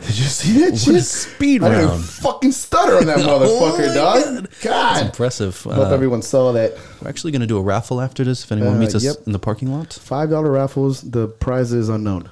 [0.00, 0.96] Did you see that shit?
[0.96, 2.04] a speed I round.
[2.04, 4.50] fucking stutter on that motherfucker, my dog.
[4.60, 4.96] God.
[4.96, 5.66] that's Impressive.
[5.70, 6.76] I hope Uh, everyone saw that.
[7.00, 8.44] we're actually going to do a raffle after this.
[8.44, 9.16] If anyone Uh, meets us yep.
[9.26, 11.00] in the parking lot, Five dollar raffles.
[11.02, 12.28] The prize is unknown.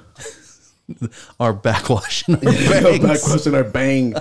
[1.39, 2.41] Our backwash and our
[2.91, 3.23] Back bangs.
[3.23, 4.15] question our bang.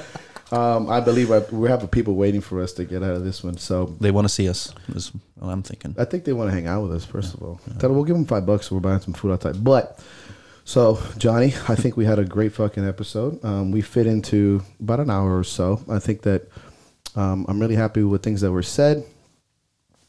[0.51, 3.43] Um, I believe I, we have people waiting for us to get out of this
[3.43, 3.57] one.
[3.57, 4.75] So They want to see us.
[4.95, 5.95] Is what I'm thinking.
[5.99, 7.05] I think they want to hang out with us.
[7.07, 8.69] First of all, Tell them we'll give them five bucks.
[8.69, 9.65] So we're buying some food outside.
[9.65, 9.99] But
[10.65, 13.43] so Johnny, I think we had a great fucking episode.
[13.45, 15.81] Um, we fit into about an hour or so.
[15.89, 16.49] I think that
[17.17, 19.05] um, I'm really happy with things that were said,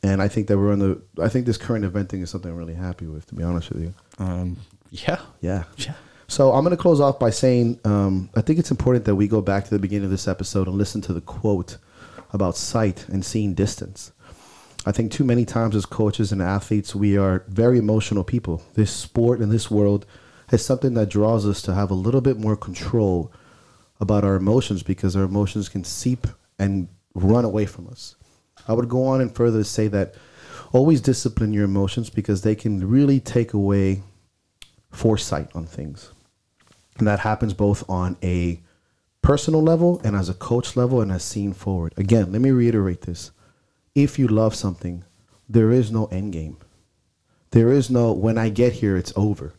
[0.03, 1.01] and I think that we're on the.
[1.21, 3.25] I think this current event thing is something I'm really happy with.
[3.27, 4.57] To be honest with you, Um,
[4.91, 5.21] yeah.
[5.41, 5.63] yeah.
[5.77, 5.93] Yeah.
[6.27, 9.27] So I'm going to close off by saying um, I think it's important that we
[9.27, 11.77] go back to the beginning of this episode and listen to the quote
[12.31, 14.11] about sight and seeing distance.
[14.85, 18.63] I think too many times as coaches and athletes, we are very emotional people.
[18.73, 20.05] This sport and this world
[20.51, 23.31] is something that draws us to have a little bit more control
[23.99, 26.27] about our emotions because our emotions can seep
[26.59, 28.15] and run away from us.
[28.67, 30.15] I would go on and further say that
[30.71, 34.03] always discipline your emotions because they can really take away
[34.91, 36.12] foresight on things.
[36.97, 38.61] And that happens both on a
[39.21, 41.93] personal level and as a coach level and as seen forward.
[41.97, 43.31] Again, let me reiterate this.
[43.95, 45.03] If you love something,
[45.49, 46.57] there is no end game.
[47.51, 49.53] There is no when I get here, it's over.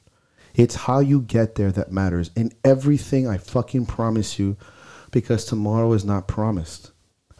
[0.55, 2.31] It's how you get there that matters.
[2.37, 4.57] And everything I fucking promise you,
[5.11, 6.93] because tomorrow is not promised.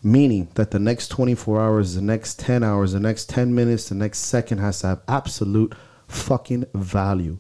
[0.03, 3.95] Meaning that the next 24 hours, the next 10 hours, the next 10 minutes, the
[3.95, 5.75] next second has to have absolute
[6.09, 7.39] fucking value.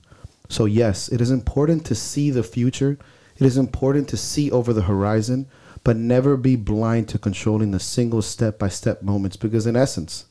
[0.48, 2.98] So, yes, it is important to see the future.
[3.36, 5.48] It is important to see over the horizon,
[5.82, 10.26] but never be blind to controlling the single step by step moments because, in essence,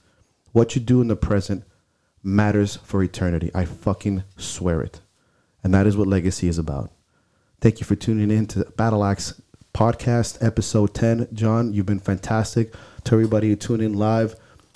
[0.51, 1.63] what you do in the present
[2.23, 3.51] matters for eternity.
[3.53, 5.01] I fucking swear it.
[5.63, 6.91] And that is what legacy is about.
[7.59, 9.41] Thank you for tuning in to Battle Axe
[9.73, 11.29] podcast, episode 10.
[11.33, 12.73] John, you've been fantastic.
[13.05, 14.35] To everybody who tuned in live,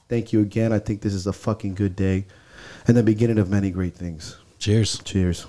[0.09, 0.73] thank you again.
[0.73, 2.25] I think this is a fucking good day
[2.87, 4.37] and the beginning of many great things.
[4.59, 4.99] Cheers.
[5.03, 5.47] Cheers.